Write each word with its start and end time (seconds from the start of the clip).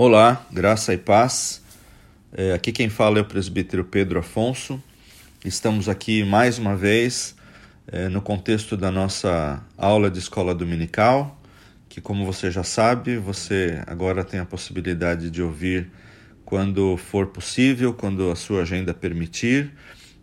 Olá, 0.00 0.46
graça 0.52 0.94
e 0.94 0.96
paz. 0.96 1.60
É, 2.32 2.52
aqui 2.52 2.70
quem 2.70 2.88
fala 2.88 3.18
é 3.18 3.20
o 3.20 3.24
presbítero 3.24 3.84
Pedro 3.84 4.20
Afonso. 4.20 4.80
Estamos 5.44 5.88
aqui 5.88 6.22
mais 6.22 6.56
uma 6.56 6.76
vez 6.76 7.34
é, 7.88 8.08
no 8.08 8.22
contexto 8.22 8.76
da 8.76 8.92
nossa 8.92 9.60
aula 9.76 10.08
de 10.08 10.20
escola 10.20 10.54
dominical, 10.54 11.42
que, 11.88 12.00
como 12.00 12.24
você 12.24 12.48
já 12.48 12.62
sabe, 12.62 13.16
você 13.16 13.82
agora 13.88 14.22
tem 14.22 14.38
a 14.38 14.44
possibilidade 14.44 15.32
de 15.32 15.42
ouvir 15.42 15.90
quando 16.44 16.96
for 16.96 17.26
possível, 17.26 17.92
quando 17.92 18.30
a 18.30 18.36
sua 18.36 18.62
agenda 18.62 18.94
permitir. 18.94 19.72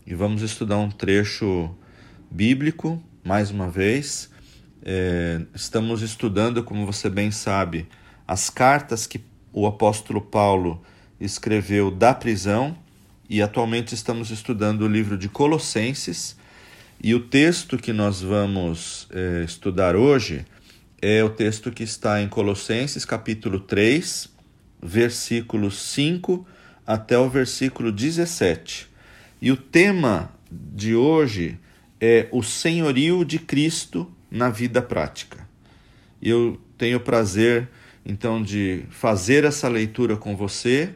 E 0.08 0.16
vamos 0.16 0.42
estudar 0.42 0.78
um 0.78 0.90
trecho 0.90 1.70
bíblico, 2.32 3.04
mais 3.26 3.52
uma 3.52 3.70
vez. 3.70 4.32
É, 4.82 5.42
estamos 5.54 6.02
estudando, 6.02 6.64
como 6.64 6.86
você 6.86 7.10
bem 7.10 7.30
sabe, 7.30 7.90
as 8.26 8.50
cartas 8.50 9.06
que 9.06 9.35
o 9.56 9.66
apóstolo 9.66 10.20
Paulo 10.20 10.82
escreveu 11.18 11.90
da 11.90 12.14
prisão 12.14 12.78
e 13.30 13.42
atualmente 13.42 13.96
estamos 13.96 14.30
estudando 14.30 14.82
o 14.82 14.88
livro 14.88 15.18
de 15.18 15.30
Colossenses. 15.30 16.36
E 17.02 17.16
o 17.16 17.22
texto 17.22 17.78
que 17.78 17.94
nós 17.94 18.22
vamos 18.22 19.08
é, 19.12 19.46
estudar 19.46 19.96
hoje 19.96 20.46
é 21.02 21.24
o 21.24 21.30
texto 21.30 21.72
que 21.72 21.84
está 21.84 22.22
em 22.22 22.28
Colossenses, 22.28 23.06
capítulo 23.06 23.62
3, 23.62 24.30
versículos 24.84 25.82
5 25.84 26.46
até 26.86 27.18
o 27.18 27.30
versículo 27.30 27.94
17. 27.94 28.90
E 29.42 29.54
o 29.54 29.56
tema 29.56 30.34
de 30.52 30.96
hoje 30.96 31.58
é 32.02 32.28
o 32.30 32.44
senhorio 32.44 33.24
de 33.24 33.40
Cristo 33.40 34.12
na 34.30 34.50
vida 34.50 34.82
prática. 34.82 35.48
Eu 36.22 36.60
tenho 36.78 36.98
o 36.98 37.02
prazer, 37.02 37.70
então, 38.06 38.42
de 38.42 38.84
fazer 38.90 39.44
essa 39.44 39.68
leitura 39.68 40.16
com 40.16 40.36
você, 40.36 40.94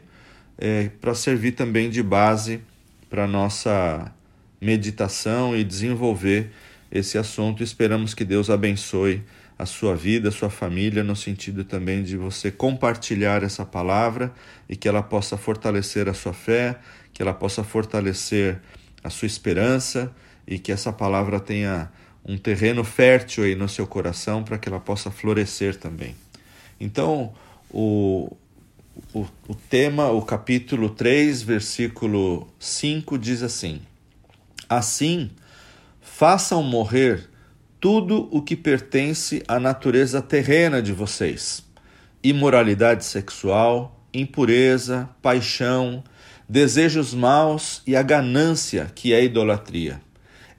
é, 0.56 0.90
para 1.00 1.14
servir 1.14 1.52
também 1.52 1.90
de 1.90 2.02
base 2.02 2.60
para 3.08 3.26
nossa 3.26 4.12
meditação 4.60 5.56
e 5.56 5.64
desenvolver 5.64 6.52
esse 6.92 7.18
assunto. 7.18 7.62
Esperamos 7.62 8.14
que 8.14 8.24
Deus 8.24 8.48
abençoe 8.50 9.22
a 9.58 9.66
sua 9.66 9.96
vida, 9.96 10.28
a 10.28 10.32
sua 10.32 10.50
família, 10.50 11.02
no 11.02 11.16
sentido 11.16 11.64
também 11.64 12.02
de 12.02 12.16
você 12.16 12.50
compartilhar 12.50 13.42
essa 13.42 13.64
palavra 13.64 14.32
e 14.68 14.76
que 14.76 14.88
ela 14.88 15.02
possa 15.02 15.36
fortalecer 15.36 16.08
a 16.08 16.14
sua 16.14 16.32
fé, 16.32 16.78
que 17.12 17.20
ela 17.20 17.34
possa 17.34 17.64
fortalecer 17.64 18.60
a 19.02 19.10
sua 19.10 19.26
esperança 19.26 20.14
e 20.46 20.58
que 20.58 20.70
essa 20.70 20.92
palavra 20.92 21.40
tenha 21.40 21.90
um 22.24 22.38
terreno 22.38 22.84
fértil 22.84 23.44
aí 23.44 23.54
no 23.54 23.68
seu 23.68 23.86
coração 23.86 24.42
para 24.44 24.58
que 24.58 24.68
ela 24.68 24.80
possa 24.80 25.10
florescer 25.10 25.76
também. 25.76 26.14
Então, 26.80 27.34
o, 27.70 28.34
o, 29.12 29.26
o 29.46 29.54
tema, 29.54 30.10
o 30.10 30.22
capítulo 30.22 30.88
3, 30.88 31.42
versículo 31.42 32.48
5 32.58 33.18
diz 33.18 33.42
assim: 33.42 33.82
Assim, 34.66 35.30
façam 36.00 36.62
morrer 36.62 37.28
tudo 37.78 38.28
o 38.30 38.40
que 38.40 38.56
pertence 38.56 39.42
à 39.46 39.60
natureza 39.60 40.22
terrena 40.22 40.80
de 40.80 40.92
vocês: 40.92 41.62
imoralidade 42.22 43.04
sexual, 43.04 44.00
impureza, 44.12 45.08
paixão, 45.20 46.02
desejos 46.48 47.12
maus 47.12 47.82
e 47.86 47.94
a 47.94 48.02
ganância, 48.02 48.90
que 48.94 49.12
é 49.12 49.22
idolatria. 49.22 50.00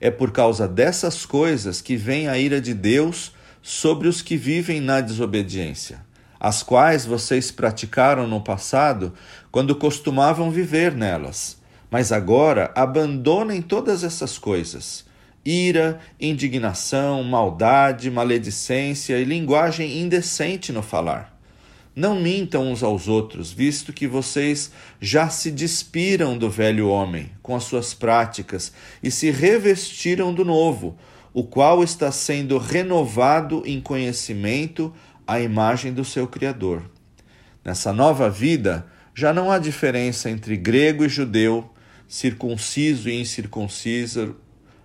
É 0.00 0.10
por 0.10 0.32
causa 0.32 0.66
dessas 0.66 1.26
coisas 1.26 1.80
que 1.80 1.96
vem 1.96 2.28
a 2.28 2.38
ira 2.38 2.60
de 2.60 2.74
Deus 2.74 3.32
sobre 3.62 4.08
os 4.08 4.20
que 4.20 4.36
vivem 4.36 4.80
na 4.80 5.00
desobediência, 5.00 6.04
as 6.44 6.60
quais 6.60 7.06
vocês 7.06 7.52
praticaram 7.52 8.26
no 8.26 8.40
passado 8.40 9.14
quando 9.52 9.76
costumavam 9.76 10.50
viver 10.50 10.92
nelas. 10.92 11.56
Mas 11.88 12.10
agora 12.10 12.72
abandonem 12.74 13.62
todas 13.62 14.02
essas 14.02 14.38
coisas: 14.38 15.04
ira, 15.44 16.00
indignação, 16.20 17.22
maldade, 17.22 18.10
maledicência 18.10 19.20
e 19.20 19.24
linguagem 19.24 20.00
indecente 20.00 20.72
no 20.72 20.82
falar 20.82 21.30
não 21.94 22.18
mintam 22.18 22.72
uns 22.72 22.82
aos 22.82 23.06
outros, 23.06 23.52
visto 23.52 23.92
que 23.92 24.06
vocês 24.06 24.72
já 24.98 25.28
se 25.28 25.50
despiram 25.50 26.38
do 26.38 26.48
velho 26.48 26.88
homem 26.88 27.30
com 27.42 27.54
as 27.54 27.64
suas 27.64 27.92
práticas 27.92 28.72
e 29.02 29.10
se 29.10 29.30
revestiram 29.30 30.32
do 30.32 30.42
novo, 30.42 30.96
o 31.34 31.44
qual 31.44 31.84
está 31.84 32.10
sendo 32.10 32.56
renovado 32.56 33.62
em 33.66 33.78
conhecimento 33.78 34.92
à 35.26 35.40
imagem 35.40 35.92
do 35.92 36.04
seu 36.04 36.26
Criador. 36.26 36.82
Nessa 37.64 37.92
nova 37.92 38.28
vida, 38.28 38.86
já 39.14 39.32
não 39.32 39.50
há 39.50 39.58
diferença 39.58 40.30
entre 40.30 40.56
grego 40.56 41.04
e 41.04 41.08
judeu, 41.08 41.70
circunciso 42.08 43.08
e 43.08 43.20
incircunciso, 43.20 44.36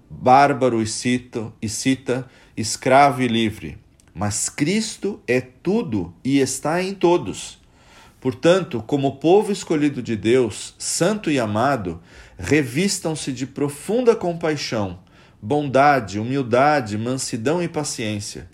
bárbaro 0.09 0.81
e 0.81 0.87
cita, 0.87 1.51
e 1.61 1.67
cita 1.67 2.25
escravo 2.55 3.21
e 3.21 3.27
livre 3.27 3.77
mas 4.17 4.49
Cristo 4.49 5.21
é 5.27 5.39
tudo 5.39 6.11
e 6.23 6.39
está 6.39 6.81
em 6.81 6.95
todos. 6.95 7.59
Portanto, 8.19 8.83
como 8.87 9.17
povo 9.17 9.51
escolhido 9.51 10.01
de 10.01 10.15
Deus, 10.15 10.73
santo 10.79 11.29
e 11.29 11.39
amado, 11.39 12.01
revistam-se 12.35 13.31
de 13.31 13.45
profunda 13.45 14.15
compaixão, 14.15 14.97
bondade, 15.39 16.19
humildade, 16.19 16.97
mansidão 16.97 17.61
e 17.61 17.67
paciência. 17.67 18.49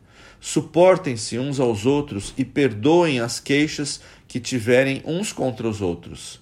Suportem-se 0.45 1.39
uns 1.39 1.57
aos 1.57 1.85
outros 1.85 2.33
e 2.37 2.43
perdoem 2.43 3.21
as 3.21 3.39
queixas 3.39 4.01
que 4.27 4.41
tiverem 4.41 5.01
uns 5.05 5.31
contra 5.31 5.65
os 5.65 5.79
outros. 5.79 6.41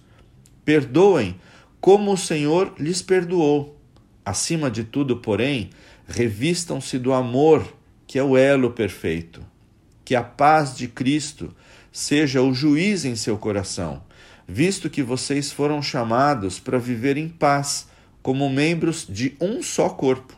Perdoem 0.65 1.39
como 1.79 2.11
o 2.11 2.17
Senhor 2.17 2.73
lhes 2.79 3.03
perdoou. 3.03 3.79
Acima 4.25 4.71
de 4.71 4.83
tudo, 4.83 5.17
porém, 5.17 5.69
revistam-se 6.07 6.97
do 6.97 7.13
amor 7.13 7.63
que 8.07 8.17
é 8.17 8.23
o 8.23 8.35
elo 8.35 8.71
perfeito. 8.71 9.45
Que 10.03 10.15
a 10.15 10.23
paz 10.23 10.75
de 10.75 10.87
Cristo 10.87 11.55
seja 11.91 12.41
o 12.41 12.55
juiz 12.55 13.05
em 13.05 13.15
seu 13.15 13.37
coração, 13.37 14.01
visto 14.47 14.89
que 14.89 15.03
vocês 15.03 15.51
foram 15.51 15.79
chamados 15.79 16.57
para 16.57 16.79
viver 16.79 17.17
em 17.17 17.29
paz, 17.29 17.87
como 18.23 18.49
membros 18.49 19.05
de 19.07 19.37
um 19.39 19.61
só 19.61 19.89
corpo. 19.89 20.35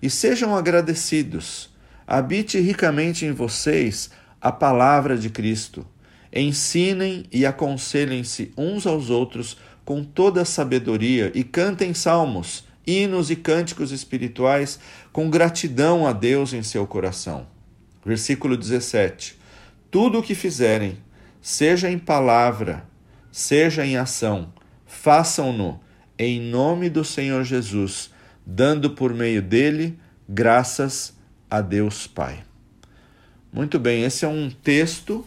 E 0.00 0.08
sejam 0.08 0.54
agradecidos. 0.54 1.71
Habite 2.06 2.58
ricamente 2.60 3.24
em 3.24 3.32
vocês 3.32 4.10
a 4.40 4.50
palavra 4.50 5.16
de 5.16 5.30
Cristo. 5.30 5.86
Ensinem 6.32 7.24
e 7.30 7.44
aconselhem-se 7.44 8.52
uns 8.56 8.86
aos 8.86 9.10
outros 9.10 9.58
com 9.84 10.02
toda 10.02 10.42
a 10.42 10.46
sabedoria 10.46 11.30
e 11.34 11.44
cantem 11.44 11.92
salmos 11.92 12.64
hinos 12.86 13.30
e 13.30 13.36
cânticos 13.36 13.92
espirituais 13.92 14.78
com 15.12 15.30
gratidão 15.30 16.06
a 16.06 16.12
Deus 16.12 16.52
em 16.52 16.62
seu 16.62 16.86
coração. 16.86 17.46
Versículo 18.04 18.56
17: 18.56 19.38
Tudo 19.90 20.18
o 20.18 20.22
que 20.22 20.34
fizerem, 20.34 20.98
seja 21.40 21.90
em 21.90 21.98
palavra, 21.98 22.84
seja 23.30 23.86
em 23.86 23.96
ação, 23.96 24.52
façam-no 24.86 25.80
em 26.18 26.40
nome 26.40 26.90
do 26.90 27.04
Senhor 27.04 27.44
Jesus, 27.44 28.10
dando 28.44 28.90
por 28.90 29.14
meio 29.14 29.40
dele 29.40 29.98
graças 30.28 31.10
a 31.10 31.21
Deus 31.60 32.06
Pai. 32.06 32.44
Muito 33.52 33.78
bem, 33.78 34.04
esse 34.04 34.24
é 34.24 34.28
um 34.28 34.50
texto 34.50 35.26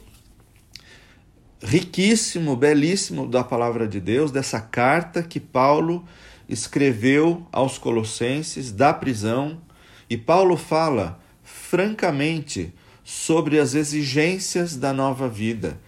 riquíssimo, 1.61 2.55
belíssimo 2.55 3.27
da 3.27 3.43
palavra 3.43 3.87
de 3.87 3.99
Deus, 3.99 4.31
dessa 4.31 4.59
carta 4.59 5.21
que 5.21 5.39
Paulo 5.39 6.05
escreveu 6.47 7.45
aos 7.51 7.77
Colossenses 7.77 8.71
da 8.71 8.93
prisão 8.93 9.61
e 10.09 10.17
Paulo 10.17 10.57
fala 10.57 11.19
francamente 11.43 12.73
sobre 13.03 13.59
as 13.59 13.75
exigências 13.75 14.75
da 14.75 14.93
nova 14.93 15.27
vida 15.27 15.79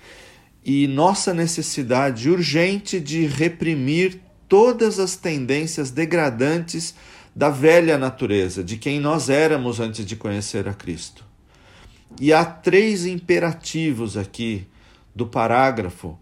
e 0.64 0.88
nossa 0.88 1.34
necessidade 1.34 2.29
urgente 2.29 3.00
de 3.00 3.26
reprimir 3.26 4.20
todas 4.47 5.00
as 5.00 5.16
tendências 5.16 5.91
degradantes 5.91 6.94
da 7.37 7.51
velha 7.51 7.99
natureza, 7.99 8.63
de 8.63 8.78
quem 8.78 8.99
nós 8.99 9.29
éramos 9.29 9.79
antes 9.79 10.03
de 10.03 10.16
conhecer 10.16 10.67
a 10.67 10.73
Cristo. 10.73 11.23
E 12.19 12.34
há 12.34 12.43
três 12.43 13.05
imperativos 13.05 14.17
aqui 14.17 14.66
do 15.16 15.28
parágrafo 15.28 16.17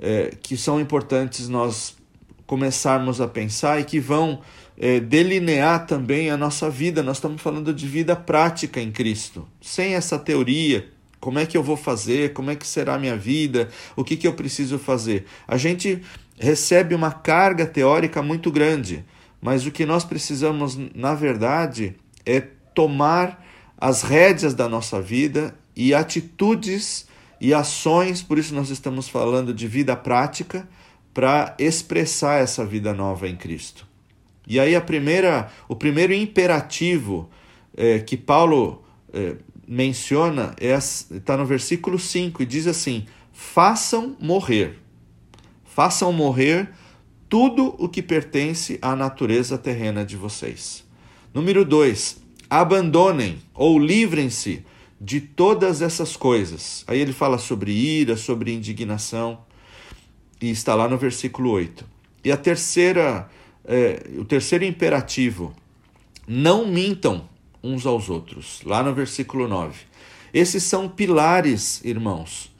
é, 0.00 0.34
que 0.40 0.56
são 0.56 0.80
importantes 0.80 1.50
nós 1.50 1.98
começarmos 2.46 3.20
a 3.20 3.28
pensar 3.28 3.78
e 3.78 3.84
que 3.84 4.00
vão 4.00 4.40
é, 4.78 4.98
delinear 5.00 5.86
também 5.86 6.30
a 6.30 6.36
nossa 6.38 6.70
vida. 6.70 7.02
Nós 7.02 7.18
estamos 7.18 7.42
falando 7.42 7.74
de 7.74 7.86
vida 7.86 8.16
prática 8.16 8.80
em 8.80 8.90
Cristo, 8.90 9.46
sem 9.60 9.96
essa 9.96 10.18
teoria. 10.18 10.88
Como 11.20 11.38
é 11.38 11.44
que 11.44 11.58
eu 11.58 11.62
vou 11.62 11.76
fazer? 11.76 12.32
Como 12.32 12.50
é 12.50 12.56
que 12.56 12.66
será 12.66 12.94
a 12.94 12.98
minha 12.98 13.18
vida? 13.18 13.68
O 13.94 14.02
que, 14.02 14.16
que 14.16 14.26
eu 14.26 14.32
preciso 14.32 14.78
fazer? 14.78 15.26
A 15.46 15.58
gente 15.58 16.00
recebe 16.40 16.94
uma 16.94 17.12
carga 17.12 17.66
teórica 17.66 18.22
muito 18.22 18.50
grande, 18.50 19.04
mas 19.40 19.66
o 19.66 19.70
que 19.70 19.86
nós 19.86 20.04
precisamos, 20.04 20.78
na 20.94 21.14
verdade, 21.14 21.96
é 22.24 22.40
tomar 22.74 23.44
as 23.76 24.02
rédeas 24.02 24.54
da 24.54 24.68
nossa 24.68 25.00
vida 25.00 25.54
e 25.76 25.94
atitudes 25.94 27.06
e 27.40 27.54
ações, 27.54 28.20
por 28.22 28.38
isso 28.38 28.54
nós 28.54 28.68
estamos 28.68 29.08
falando 29.08 29.54
de 29.54 29.68
vida 29.68 29.94
prática, 29.94 30.68
para 31.14 31.54
expressar 31.58 32.40
essa 32.40 32.64
vida 32.64 32.92
nova 32.92 33.28
em 33.28 33.36
Cristo. 33.36 33.86
E 34.46 34.58
aí 34.58 34.74
a 34.74 34.80
primeira, 34.80 35.50
o 35.68 35.76
primeiro 35.76 36.12
imperativo 36.12 37.28
é, 37.76 37.98
que 37.98 38.16
Paulo 38.16 38.84
é, 39.12 39.36
menciona 39.66 40.54
está 40.60 41.14
é, 41.14 41.20
tá 41.20 41.36
no 41.36 41.44
versículo 41.44 41.98
5 41.98 42.42
e 42.42 42.46
diz 42.46 42.66
assim: 42.66 43.06
façam 43.32 44.16
morrer, 44.18 44.78
façam 45.64 46.12
morrer 46.12 46.70
tudo 47.28 47.74
o 47.78 47.88
que 47.88 48.02
pertence 48.02 48.78
à 48.80 48.96
natureza 48.96 49.58
terrena 49.58 50.04
de 50.04 50.16
vocês. 50.16 50.84
Número 51.32 51.64
2, 51.64 52.22
abandonem 52.48 53.38
ou 53.54 53.78
livrem-se 53.78 54.64
de 55.00 55.20
todas 55.20 55.82
essas 55.82 56.16
coisas. 56.16 56.84
Aí 56.86 56.98
ele 56.98 57.12
fala 57.12 57.38
sobre 57.38 57.72
ira, 57.72 58.16
sobre 58.16 58.52
indignação, 58.52 59.40
e 60.40 60.50
está 60.50 60.74
lá 60.74 60.88
no 60.88 60.96
versículo 60.96 61.50
8. 61.50 61.84
E 62.24 62.32
a 62.32 62.36
terceira, 62.36 63.28
é, 63.64 64.04
o 64.16 64.24
terceiro 64.24 64.64
imperativo, 64.64 65.54
não 66.26 66.66
mintam 66.66 67.28
uns 67.62 67.86
aos 67.86 68.08
outros, 68.08 68.60
lá 68.64 68.82
no 68.82 68.94
versículo 68.94 69.46
9. 69.46 69.80
Esses 70.32 70.62
são 70.62 70.88
pilares, 70.88 71.84
irmãos, 71.84 72.50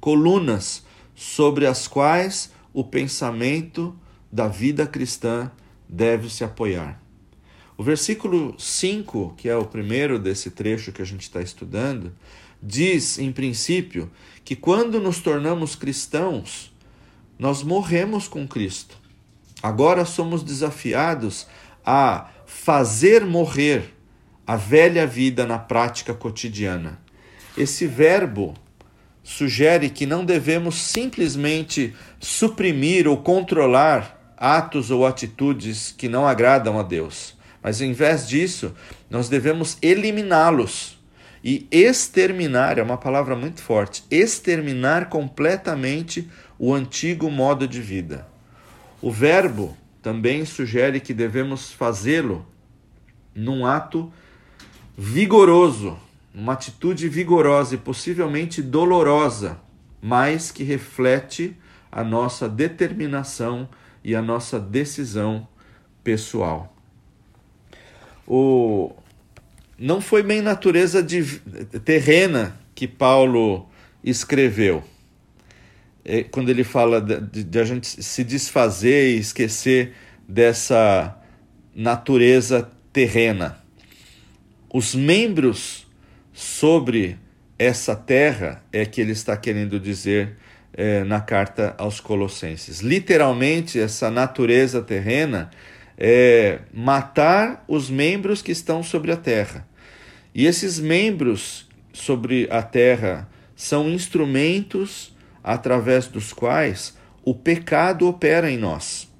colunas 0.00 0.84
sobre 1.14 1.66
as 1.66 1.88
quais 1.88 2.50
o 2.76 2.84
pensamento 2.84 3.96
da 4.30 4.48
vida 4.48 4.86
cristã 4.86 5.50
deve 5.88 6.28
se 6.28 6.44
apoiar. 6.44 7.00
O 7.74 7.82
versículo 7.82 8.54
5, 8.58 9.32
que 9.34 9.48
é 9.48 9.56
o 9.56 9.64
primeiro 9.64 10.18
desse 10.18 10.50
trecho 10.50 10.92
que 10.92 11.00
a 11.00 11.04
gente 11.06 11.22
está 11.22 11.40
estudando, 11.40 12.12
diz, 12.62 13.18
em 13.18 13.32
princípio, 13.32 14.10
que 14.44 14.54
quando 14.54 15.00
nos 15.00 15.20
tornamos 15.20 15.74
cristãos, 15.74 16.70
nós 17.38 17.62
morremos 17.62 18.28
com 18.28 18.46
Cristo. 18.46 18.98
Agora 19.62 20.04
somos 20.04 20.42
desafiados 20.42 21.46
a 21.82 22.30
fazer 22.44 23.24
morrer 23.24 23.94
a 24.46 24.54
velha 24.54 25.06
vida 25.06 25.46
na 25.46 25.58
prática 25.58 26.12
cotidiana. 26.12 27.00
Esse 27.56 27.86
verbo 27.86 28.52
sugere 29.26 29.90
que 29.90 30.06
não 30.06 30.24
devemos 30.24 30.76
simplesmente 30.76 31.92
suprimir 32.20 33.08
ou 33.08 33.16
controlar 33.16 34.32
atos 34.36 34.88
ou 34.88 35.04
atitudes 35.04 35.90
que 35.90 36.08
não 36.08 36.28
agradam 36.28 36.78
a 36.78 36.84
Deus, 36.84 37.36
mas 37.60 37.80
em 37.80 37.92
vez 37.92 38.28
disso, 38.28 38.72
nós 39.10 39.28
devemos 39.28 39.78
eliminá-los 39.82 40.96
e 41.42 41.66
exterminar 41.72 42.78
é 42.78 42.82
uma 42.82 42.96
palavra 42.96 43.34
muito 43.34 43.60
forte 43.60 44.04
exterminar 44.12 45.08
completamente 45.08 46.30
o 46.56 46.72
antigo 46.72 47.28
modo 47.28 47.66
de 47.66 47.82
vida. 47.82 48.28
O 49.02 49.10
verbo 49.10 49.76
também 50.00 50.44
sugere 50.44 51.00
que 51.00 51.12
devemos 51.12 51.72
fazê-lo 51.72 52.46
num 53.34 53.66
ato 53.66 54.12
vigoroso, 54.96 55.98
uma 56.36 56.52
atitude 56.52 57.08
vigorosa 57.08 57.76
e 57.76 57.78
possivelmente 57.78 58.60
dolorosa, 58.60 59.58
mas 60.02 60.50
que 60.50 60.62
reflete 60.62 61.56
a 61.90 62.04
nossa 62.04 62.46
determinação 62.46 63.66
e 64.04 64.14
a 64.14 64.20
nossa 64.20 64.60
decisão 64.60 65.48
pessoal. 66.04 66.76
O 68.28 68.92
não 69.78 70.00
foi 70.00 70.22
bem 70.22 70.42
natureza 70.42 71.02
de, 71.02 71.22
terrena 71.84 72.58
que 72.74 72.86
Paulo 72.86 73.66
escreveu. 74.04 74.84
É, 76.04 76.22
quando 76.22 76.50
ele 76.50 76.64
fala 76.64 77.00
de, 77.00 77.44
de 77.44 77.58
a 77.58 77.64
gente 77.64 78.02
se 78.02 78.22
desfazer 78.22 79.14
e 79.14 79.18
esquecer 79.18 79.94
dessa 80.28 81.18
natureza 81.74 82.70
terrena. 82.92 83.58
Os 84.72 84.94
membros 84.94 85.85
sobre 86.36 87.18
essa 87.58 87.96
terra 87.96 88.62
é 88.70 88.84
que 88.84 89.00
ele 89.00 89.12
está 89.12 89.34
querendo 89.38 89.80
dizer 89.80 90.36
é, 90.74 91.02
na 91.02 91.18
carta 91.18 91.74
aos 91.78 91.98
Colossenses. 91.98 92.80
Literalmente, 92.80 93.80
essa 93.80 94.10
natureza 94.10 94.82
terrena 94.82 95.48
é 95.96 96.58
matar 96.74 97.64
os 97.66 97.88
membros 97.88 98.42
que 98.42 98.52
estão 98.52 98.82
sobre 98.82 99.12
a 99.12 99.16
terra. 99.16 99.66
E 100.34 100.44
esses 100.44 100.78
membros 100.78 101.66
sobre 101.90 102.46
a 102.50 102.60
terra 102.62 103.26
são 103.54 103.88
instrumentos 103.88 105.16
através 105.42 106.06
dos 106.06 106.34
quais 106.34 106.98
o 107.24 107.34
pecado 107.34 108.06
opera 108.06 108.50
em 108.50 108.58
nós. 108.58 109.10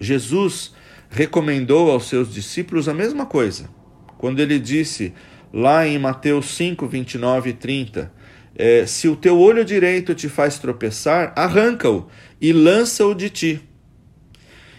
Jesus 0.00 0.72
recomendou 1.10 1.90
aos 1.90 2.08
seus 2.08 2.32
discípulos 2.32 2.88
a 2.88 2.94
mesma 2.94 3.26
coisa 3.26 3.68
quando 4.16 4.40
ele 4.40 4.58
disse 4.58 5.12
lá 5.52 5.86
em 5.86 5.98
Mateus 5.98 6.54
5, 6.56 6.86
29 6.86 7.50
e 7.50 7.52
30: 7.52 8.12
é, 8.56 8.86
Se 8.86 9.08
o 9.08 9.16
teu 9.16 9.38
olho 9.38 9.64
direito 9.64 10.14
te 10.14 10.28
faz 10.28 10.58
tropeçar, 10.58 11.32
arranca-o 11.36 12.08
e 12.40 12.52
lança-o 12.52 13.14
de 13.14 13.30
ti. 13.30 13.62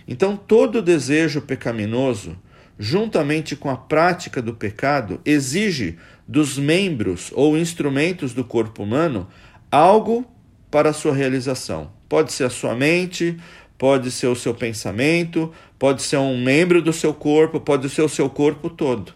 Então, 0.07 0.37
todo 0.37 0.81
desejo 0.81 1.41
pecaminoso, 1.41 2.37
juntamente 2.79 3.55
com 3.55 3.69
a 3.69 3.75
prática 3.75 4.41
do 4.41 4.53
pecado, 4.53 5.19
exige 5.25 5.97
dos 6.27 6.57
membros 6.57 7.31
ou 7.33 7.57
instrumentos 7.57 8.33
do 8.33 8.43
corpo 8.43 8.83
humano 8.83 9.27
algo 9.71 10.25
para 10.71 10.89
a 10.89 10.93
sua 10.93 11.13
realização. 11.13 11.91
Pode 12.07 12.31
ser 12.31 12.45
a 12.45 12.49
sua 12.49 12.75
mente, 12.75 13.37
pode 13.77 14.11
ser 14.11 14.27
o 14.27 14.35
seu 14.35 14.53
pensamento, 14.53 15.51
pode 15.77 16.01
ser 16.01 16.17
um 16.17 16.41
membro 16.41 16.81
do 16.81 16.93
seu 16.93 17.13
corpo, 17.13 17.59
pode 17.59 17.89
ser 17.89 18.01
o 18.01 18.09
seu 18.09 18.29
corpo 18.29 18.69
todo. 18.69 19.13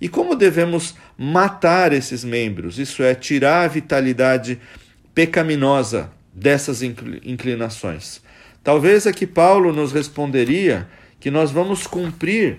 E 0.00 0.08
como 0.08 0.34
devemos 0.34 0.94
matar 1.16 1.92
esses 1.92 2.24
membros? 2.24 2.78
Isso 2.78 3.02
é, 3.02 3.14
tirar 3.14 3.64
a 3.64 3.68
vitalidade 3.68 4.60
pecaminosa 5.14 6.10
dessas 6.32 6.82
inclinações. 6.82 8.20
Talvez 8.62 9.06
aqui 9.06 9.26
Paulo 9.26 9.72
nos 9.72 9.92
responderia 9.92 10.88
que 11.20 11.30
nós 11.30 11.50
vamos 11.50 11.86
cumprir 11.86 12.58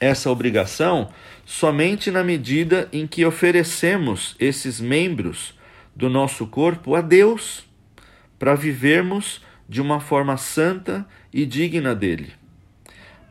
essa 0.00 0.30
obrigação 0.30 1.10
somente 1.44 2.10
na 2.10 2.24
medida 2.24 2.88
em 2.92 3.06
que 3.06 3.24
oferecemos 3.24 4.34
esses 4.38 4.80
membros 4.80 5.54
do 5.94 6.10
nosso 6.10 6.46
corpo 6.46 6.94
a 6.94 7.00
Deus, 7.00 7.64
para 8.38 8.54
vivermos 8.54 9.40
de 9.68 9.80
uma 9.80 9.98
forma 9.98 10.36
santa 10.36 11.06
e 11.32 11.46
digna 11.46 11.94
dele. 11.94 12.32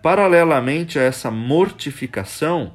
Paralelamente 0.01 0.97
a 0.97 1.03
essa 1.03 1.29
mortificação, 1.29 2.73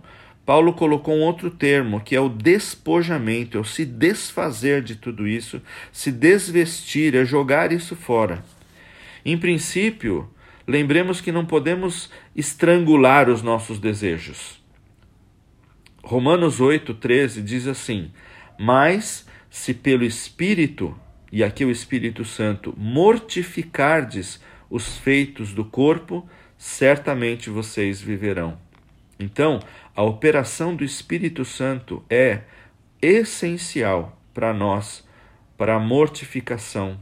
Paulo 0.51 0.73
colocou 0.73 1.15
um 1.15 1.21
outro 1.21 1.49
termo, 1.49 2.01
que 2.01 2.17
é 2.17 2.21
o 2.21 2.29
despojamento, 2.29 3.57
é 3.57 3.61
o 3.61 3.65
se 3.65 3.85
desfazer 3.85 4.83
de 4.83 4.97
tudo 4.97 5.29
isso, 5.29 5.63
se 5.93 6.11
desvestir, 6.11 7.15
é 7.15 7.25
jogar 7.25 7.71
isso 7.71 7.95
fora. 7.95 8.43
Em 9.25 9.39
princípio, 9.39 10.29
lembremos 10.67 11.21
que 11.21 11.31
não 11.31 11.47
podemos 11.47 12.11
estrangular 12.35 13.31
os 13.31 13.43
nossos 13.43 13.79
desejos. 13.79 14.61
Romanos 16.03 16.59
8,13 16.59 17.45
diz 17.45 17.69
assim: 17.69 18.11
Mas 18.59 19.29
se 19.49 19.73
pelo 19.73 20.03
Espírito, 20.03 20.99
e 21.31 21.45
aqui 21.45 21.65
o 21.65 21.71
Espírito 21.71 22.25
Santo, 22.25 22.75
mortificardes 22.77 24.43
os 24.69 24.99
feitos 24.99 25.53
do 25.53 25.65
corpo, 25.65 26.29
certamente 26.59 27.49
vocês 27.49 28.03
viverão. 28.03 28.59
Então, 29.21 29.61
a 29.95 30.03
operação 30.03 30.75
do 30.75 30.85
Espírito 30.85 31.45
Santo 31.45 32.05
é 32.09 32.43
essencial 33.03 34.19
para 34.33 34.53
nós, 34.53 35.07
para 35.57 35.77
a 35.77 35.81
mortificação 35.81 37.01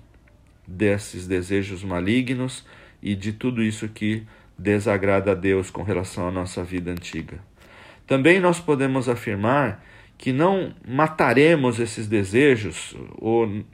desses 0.67 1.27
desejos 1.27 1.83
malignos 1.83 2.65
e 3.03 3.15
de 3.15 3.33
tudo 3.33 3.63
isso 3.63 3.89
que 3.89 4.27
desagrada 4.59 5.33
a 5.33 5.35
Deus 5.35 5.71
com 5.71 5.83
relação 5.83 6.29
à 6.29 6.31
nossa 6.31 6.65
vida 6.65 6.91
antiga. 6.91 7.39
Também 8.07 8.41
nós 8.41 8.59
podemos 8.59 9.09
afirmar 9.09 9.85
que 10.17 10.33
não 10.33 10.75
mataremos 10.87 11.79
esses 11.79 12.09
desejos 12.09 12.97
ou 13.19 13.65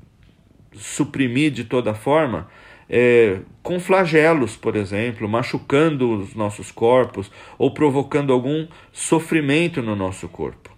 suprimir 0.72 1.50
de 1.50 1.64
toda 1.64 1.94
forma 1.94 2.48
é, 2.88 3.38
com 3.62 3.80
flagelos, 3.80 4.56
por 4.56 4.76
exemplo, 4.76 5.28
machucando 5.28 6.18
os 6.18 6.34
nossos 6.34 6.70
corpos 6.70 7.30
ou 7.58 7.72
provocando 7.72 8.32
algum 8.32 8.66
sofrimento 8.92 9.82
no 9.82 9.96
nosso 9.96 10.28
corpo. 10.28 10.70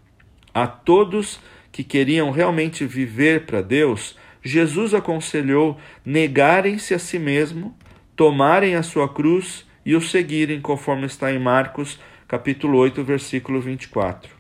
A 0.54 0.66
todos 0.66 1.40
que 1.70 1.84
queriam 1.84 2.30
realmente 2.30 2.86
viver 2.86 3.44
para 3.44 3.60
Deus, 3.60 4.16
Jesus 4.42 4.94
aconselhou 4.94 5.76
negarem-se 6.04 6.94
a 6.94 6.98
si 6.98 7.18
mesmo, 7.18 7.76
tomarem 8.14 8.76
a 8.76 8.82
sua 8.82 9.08
cruz 9.08 9.66
e 9.84 9.94
o 9.94 10.00
seguirem, 10.00 10.60
conforme 10.60 11.06
está 11.06 11.32
em 11.32 11.38
Marcos, 11.38 11.98
capítulo 12.26 12.78
8, 12.78 13.04
versículo 13.04 13.60
24. 13.60 14.36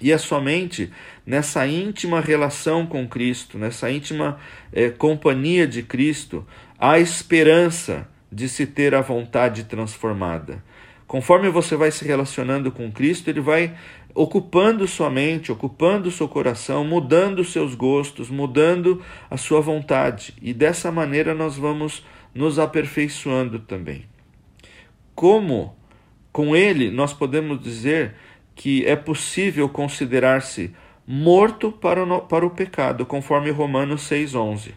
E 0.00 0.10
é 0.10 0.18
somente 0.18 0.90
nessa 1.24 1.66
íntima 1.66 2.20
relação 2.20 2.84
com 2.84 3.06
Cristo, 3.06 3.58
nessa 3.58 3.90
íntima 3.90 4.38
é, 4.72 4.90
companhia 4.90 5.66
de 5.66 5.82
Cristo, 5.82 6.46
há 6.78 6.98
esperança 6.98 8.08
de 8.30 8.48
se 8.48 8.66
ter 8.66 8.94
a 8.94 9.00
vontade 9.00 9.64
transformada. 9.64 10.62
Conforme 11.06 11.48
você 11.48 11.76
vai 11.76 11.90
se 11.90 12.04
relacionando 12.04 12.72
com 12.72 12.90
Cristo, 12.90 13.28
ele 13.28 13.40
vai 13.40 13.74
ocupando 14.14 14.86
sua 14.86 15.10
mente, 15.10 15.52
ocupando 15.52 16.10
seu 16.10 16.28
coração, 16.28 16.84
mudando 16.84 17.44
seus 17.44 17.74
gostos, 17.74 18.30
mudando 18.30 19.02
a 19.30 19.36
sua 19.36 19.60
vontade. 19.60 20.34
E 20.40 20.52
dessa 20.52 20.90
maneira 20.90 21.34
nós 21.34 21.56
vamos 21.56 22.04
nos 22.34 22.58
aperfeiçoando 22.58 23.58
também. 23.60 24.04
Como 25.14 25.76
com 26.32 26.56
ele 26.56 26.90
nós 26.90 27.12
podemos 27.12 27.60
dizer 27.60 28.14
que 28.54 28.84
é 28.86 28.96
possível 28.96 29.68
considerar-se 29.68 30.74
morto 31.06 31.70
para 31.70 32.02
o, 32.02 32.20
para 32.22 32.46
o 32.46 32.50
pecado, 32.50 33.04
conforme 33.04 33.50
Romanos 33.50 34.08
6,11. 34.08 34.72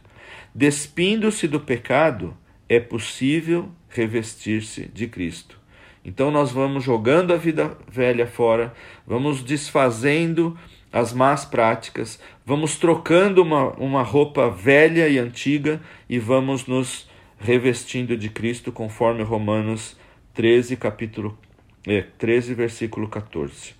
Despindo-se 0.57 1.47
do 1.47 1.59
pecado, 1.59 2.35
é 2.67 2.79
possível 2.79 3.69
revestir-se 3.89 4.87
de 4.87 5.05
Cristo. 5.05 5.59
Então 6.03 6.31
nós 6.31 6.51
vamos 6.51 6.83
jogando 6.83 7.31
a 7.31 7.37
vida 7.37 7.77
velha 7.87 8.25
fora, 8.25 8.73
vamos 9.05 9.43
desfazendo 9.43 10.57
as 10.91 11.13
más 11.13 11.45
práticas, 11.45 12.19
vamos 12.43 12.75
trocando 12.75 13.43
uma, 13.43 13.69
uma 13.73 14.01
roupa 14.01 14.49
velha 14.49 15.07
e 15.07 15.19
antiga 15.19 15.79
e 16.09 16.17
vamos 16.17 16.65
nos 16.65 17.07
revestindo 17.37 18.17
de 18.17 18.27
Cristo, 18.27 18.71
conforme 18.71 19.21
Romanos 19.21 19.95
13, 20.33 20.75
capítulo 20.75 21.37
é, 21.85 22.01
13, 22.17 22.55
versículo 22.55 23.07
14. 23.07 23.75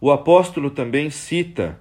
O 0.00 0.12
apóstolo 0.12 0.70
também 0.70 1.10
cita 1.10 1.76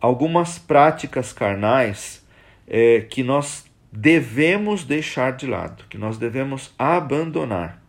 algumas 0.00 0.56
práticas 0.56 1.32
carnais 1.32 2.24
é, 2.68 3.00
que 3.00 3.22
nós 3.22 3.64
devemos 3.90 4.84
deixar 4.84 5.32
de 5.32 5.46
lado, 5.46 5.84
que 5.88 5.96
nós 5.96 6.18
devemos 6.18 6.74
abandonar. 6.78 7.82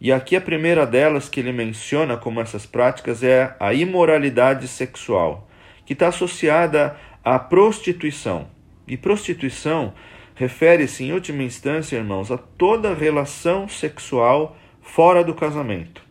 E 0.00 0.12
aqui 0.12 0.36
a 0.36 0.40
primeira 0.40 0.86
delas 0.86 1.28
que 1.28 1.40
ele 1.40 1.52
menciona 1.52 2.16
como 2.16 2.40
essas 2.40 2.66
práticas 2.66 3.22
é 3.22 3.56
a 3.58 3.72
imoralidade 3.72 4.68
sexual, 4.68 5.48
que 5.86 5.94
está 5.94 6.08
associada 6.08 6.96
à 7.24 7.38
prostituição. 7.38 8.48
E 8.86 8.96
prostituição 8.96 9.94
refere-se, 10.34 11.02
em 11.02 11.12
última 11.12 11.42
instância, 11.42 11.96
irmãos, 11.96 12.30
a 12.30 12.36
toda 12.36 12.94
relação 12.94 13.66
sexual 13.66 14.56
fora 14.82 15.24
do 15.24 15.34
casamento. 15.34 16.02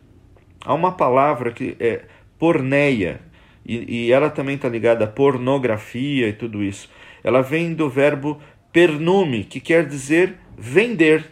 Há 0.64 0.74
uma 0.74 0.92
palavra 0.92 1.52
que 1.52 1.76
é 1.78 2.02
porneia, 2.38 3.20
e, 3.64 4.06
e 4.06 4.12
ela 4.12 4.28
também 4.28 4.56
está 4.56 4.68
ligada 4.68 5.04
à 5.04 5.08
pornografia 5.08 6.28
e 6.28 6.32
tudo 6.32 6.62
isso. 6.62 6.90
Ela 7.26 7.42
vem 7.42 7.74
do 7.74 7.90
verbo 7.90 8.40
pernume, 8.72 9.42
que 9.42 9.58
quer 9.58 9.84
dizer 9.84 10.36
vender. 10.56 11.28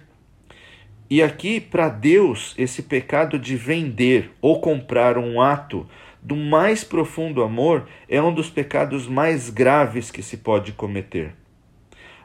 E 1.08 1.22
aqui, 1.22 1.60
para 1.60 1.88
Deus, 1.88 2.52
esse 2.58 2.82
pecado 2.82 3.38
de 3.38 3.54
vender 3.54 4.32
ou 4.42 4.60
comprar 4.60 5.16
um 5.16 5.40
ato 5.40 5.86
do 6.20 6.34
mais 6.34 6.82
profundo 6.82 7.44
amor 7.44 7.86
é 8.08 8.20
um 8.20 8.34
dos 8.34 8.50
pecados 8.50 9.06
mais 9.06 9.50
graves 9.50 10.10
que 10.10 10.20
se 10.20 10.38
pode 10.38 10.72
cometer. 10.72 11.32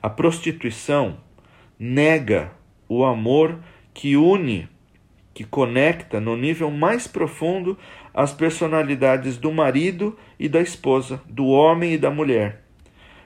A 0.02 0.10
prostituição 0.10 1.18
nega 1.78 2.52
o 2.88 3.06
amor 3.06 3.60
que 3.94 4.18
une, 4.18 4.68
que 5.32 5.44
conecta 5.44 6.20
no 6.20 6.36
nível 6.36 6.72
mais 6.72 7.06
profundo 7.06 7.78
as 8.16 8.34
personalidades 8.34 9.38
do 9.38 9.52
marido 9.52 10.18
e 10.40 10.50
da 10.50 10.60
esposa, 10.60 11.22
do 11.28 11.46
homem 11.46 11.94
e 11.94 11.98
da 12.00 12.10
mulher. 12.10 12.64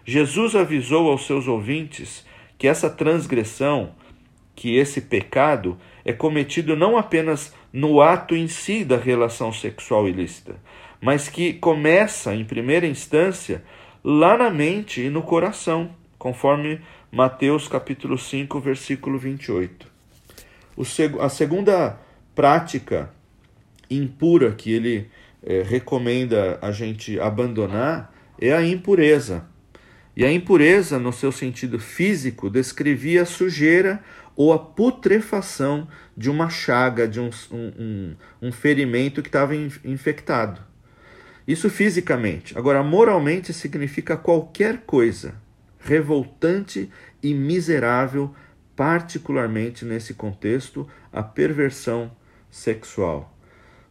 Jesus 0.06 0.56
avisou 0.56 1.10
aos 1.10 1.26
seus 1.26 1.48
ouvintes 1.48 2.26
que 2.58 2.68
essa 2.68 2.90
transgressão 2.90 3.94
que 4.56 4.76
esse 4.78 5.02
pecado 5.02 5.78
é 6.06 6.14
cometido 6.14 6.76
não 6.76 6.98
apenas 6.98 7.54
no 7.72 8.02
ato 8.02 8.36
em 8.36 8.48
si 8.48 8.84
da 8.84 8.98
relação 8.98 9.52
sexual 9.52 10.08
ilícita, 10.08 10.56
mas 11.02 11.28
que 11.28 11.54
começa, 11.54 12.36
em 12.36 12.46
primeira 12.46 12.86
instância, 12.86 13.64
lá 14.04 14.38
na 14.38 14.50
mente 14.50 15.02
e 15.02 15.10
no 15.10 15.24
coração, 15.24 15.96
conforme 16.18 16.80
Mateus 17.12 17.68
capítulo 17.68 18.18
5, 18.18 18.60
versículo 18.60 19.18
28. 19.18 19.88
O 20.76 20.86
seg 20.86 21.20
a 21.20 21.30
segunda 21.30 22.00
prática 22.36 23.12
impura 23.90 24.54
que 24.54 24.72
ele 24.72 25.10
eh, 25.44 25.64
recomenda 25.64 26.58
a 26.62 26.72
gente 26.72 27.20
abandonar 27.20 28.12
é 28.40 28.52
a 28.52 28.66
impureza. 28.66 29.46
E 30.16 30.24
a 30.24 30.32
impureza, 30.32 31.00
no 31.00 31.12
seu 31.12 31.32
sentido 31.32 31.80
físico, 31.80 32.50
descrevia 32.50 33.24
a 33.24 33.26
sujeira 33.26 34.04
ou 34.36 34.54
a 34.54 34.60
putrefação 34.60 35.88
de 36.16 36.30
uma 36.30 36.50
chaga, 36.50 37.08
de 37.08 37.20
um, 37.20 37.30
um, 37.52 38.16
um 38.42 38.52
ferimento 38.52 39.22
que 39.22 39.30
estava 39.30 39.56
infectado. 39.56 40.62
Isso 41.48 41.70
fisicamente. 41.70 42.58
Agora, 42.58 42.84
moralmente 42.84 43.52
significa 43.54 44.16
qualquer 44.16 44.84
coisa 44.86 45.36
revoltante 45.80 46.90
e 47.22 47.34
miserável, 47.34 48.34
particularmente 48.76 49.84
nesse 49.84 50.14
contexto, 50.14 50.88
a 51.12 51.22
perversão 51.22 52.12
sexual. 52.50 53.36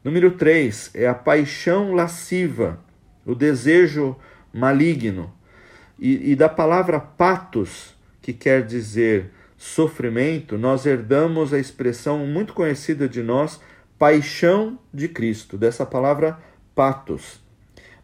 Número 0.02 0.32
3 0.32 0.92
é 0.94 1.06
a 1.06 1.14
paixão 1.14 1.92
lasciva, 1.92 2.80
o 3.24 3.34
desejo 3.34 4.16
maligno. 4.52 5.32
E, 6.04 6.32
e 6.32 6.34
da 6.34 6.48
palavra 6.48 6.98
patos, 6.98 7.94
que 8.20 8.32
quer 8.32 8.66
dizer 8.66 9.30
sofrimento, 9.56 10.58
nós 10.58 10.84
herdamos 10.84 11.54
a 11.54 11.60
expressão 11.60 12.26
muito 12.26 12.54
conhecida 12.54 13.08
de 13.08 13.22
nós, 13.22 13.60
paixão 13.96 14.76
de 14.92 15.06
Cristo, 15.06 15.56
dessa 15.56 15.86
palavra 15.86 16.36
patos. 16.74 17.40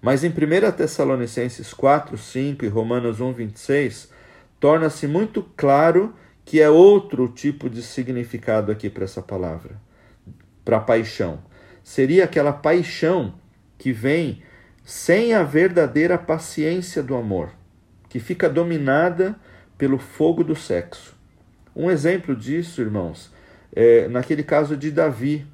Mas 0.01 0.23
em 0.23 0.29
1 0.29 0.71
Tessalonicenses 0.77 1.75
4, 1.75 2.17
5 2.17 2.65
e 2.65 2.69
Romanos 2.69 3.21
1, 3.21 3.33
26, 3.33 4.13
torna-se 4.61 5.09
muito 5.09 5.43
claro 5.57 6.15
que 6.45 6.61
é 6.61 6.71
outro 6.71 7.27
tipo 7.27 7.69
de 7.69 7.83
significado 7.83 8.71
aqui 8.71 8.89
para 8.89 9.03
essa 9.03 9.21
palavra, 9.21 9.75
para 10.65 10.79
paixão. 10.79 11.43
Seria 11.83 12.27
aquela 12.27 12.53
paixão 12.53 13.35
que 13.77 13.91
vem 13.91 14.41
sem 14.85 15.35
a 15.35 15.43
verdadeira 15.43 16.17
paciência 16.17 17.03
do 17.03 17.17
amor, 17.17 17.58
que 18.09 18.19
fica 18.19 18.49
dominada 18.49 19.37
pelo 19.77 19.99
fogo 19.99 20.43
do 20.43 20.57
sexo. 20.57 21.17
Um 21.75 21.91
exemplo 21.91 22.35
disso, 22.35 22.81
irmãos, 22.81 23.33
é 23.75 24.09
naquele 24.09 24.43
caso 24.43 24.77
de 24.77 24.91
Davi, 24.91 25.47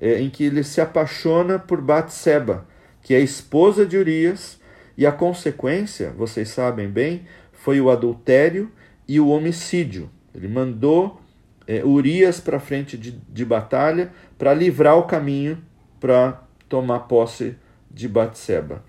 é, 0.00 0.20
em 0.20 0.30
que 0.30 0.44
ele 0.44 0.62
se 0.62 0.80
apaixona 0.80 1.58
por 1.58 1.80
Batseba, 1.80 2.66
que 3.02 3.14
é 3.14 3.20
esposa 3.20 3.84
de 3.84 3.96
Urias, 3.96 4.60
e 4.96 5.04
a 5.06 5.12
consequência, 5.12 6.10
vocês 6.10 6.48
sabem 6.50 6.88
bem, 6.88 7.26
foi 7.52 7.80
o 7.80 7.90
adultério 7.90 8.70
e 9.08 9.18
o 9.18 9.28
homicídio. 9.28 10.08
Ele 10.34 10.46
mandou 10.46 11.20
é, 11.66 11.84
Urias 11.84 12.40
para 12.40 12.60
frente 12.60 12.96
de, 12.96 13.10
de 13.10 13.44
batalha 13.44 14.12
para 14.38 14.54
livrar 14.54 14.96
o 14.96 15.04
caminho 15.04 15.58
para 15.98 16.42
tomar 16.68 17.00
posse 17.00 17.56
de 17.90 18.08
Batseba. 18.08 18.84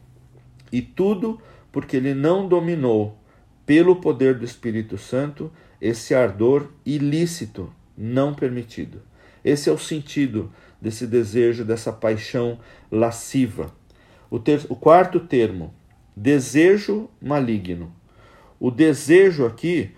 E 0.72 0.82
tudo 0.82 1.40
porque 1.76 1.98
ele 1.98 2.14
não 2.14 2.48
dominou, 2.48 3.18
pelo 3.66 3.98
poder 3.98 4.36
do 4.36 4.46
Espírito 4.46 4.98
Santo, 4.98 5.52
esse 5.82 6.16
ardor 6.16 6.70
ilícito 6.86 7.70
não 7.98 8.34
permitido. 8.34 9.02
Esse 9.44 9.70
é 9.70 9.74
o 9.74 9.78
sentido 9.78 10.50
desse 10.80 11.06
desejo, 11.06 11.66
dessa 11.66 11.92
paixão 11.92 12.58
lasciva. 12.90 13.76
O, 14.32 14.40
ter, 14.40 14.66
o 14.70 14.76
quarto 14.78 15.20
termo, 15.20 15.74
desejo 16.16 17.10
maligno. 17.22 17.94
O 18.58 18.72
desejo 18.72 19.46
aqui, 19.46 19.92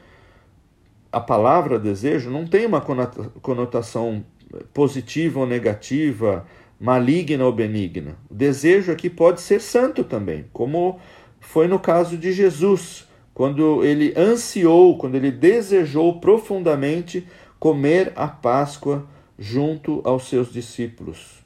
a 1.11 1.19
palavra 1.19 1.77
desejo, 1.77 2.31
não 2.31 2.47
tem 2.47 2.65
uma 2.65 2.81
conotação 2.81 4.25
positiva 4.73 5.41
ou 5.41 5.45
negativa, 5.45 6.43
maligna 6.79 7.45
ou 7.45 7.51
benigna. 7.51 8.17
O 8.31 8.33
desejo 8.33 8.91
aqui 8.91 9.11
pode 9.11 9.41
ser 9.41 9.61
santo 9.61 10.03
também, 10.03 10.45
como 10.51 10.99
foi 11.47 11.65
no 11.67 11.79
caso 11.79 12.17
de 12.17 12.33
Jesus 12.33 13.07
quando 13.33 13.83
ele 13.85 14.13
ansiou, 14.17 14.97
quando 14.97 15.15
ele 15.15 15.31
desejou 15.31 16.19
profundamente 16.19 17.25
comer 17.57 18.11
a 18.15 18.27
Páscoa 18.27 19.07
junto 19.39 20.01
aos 20.03 20.27
seus 20.27 20.51
discípulos. 20.51 21.37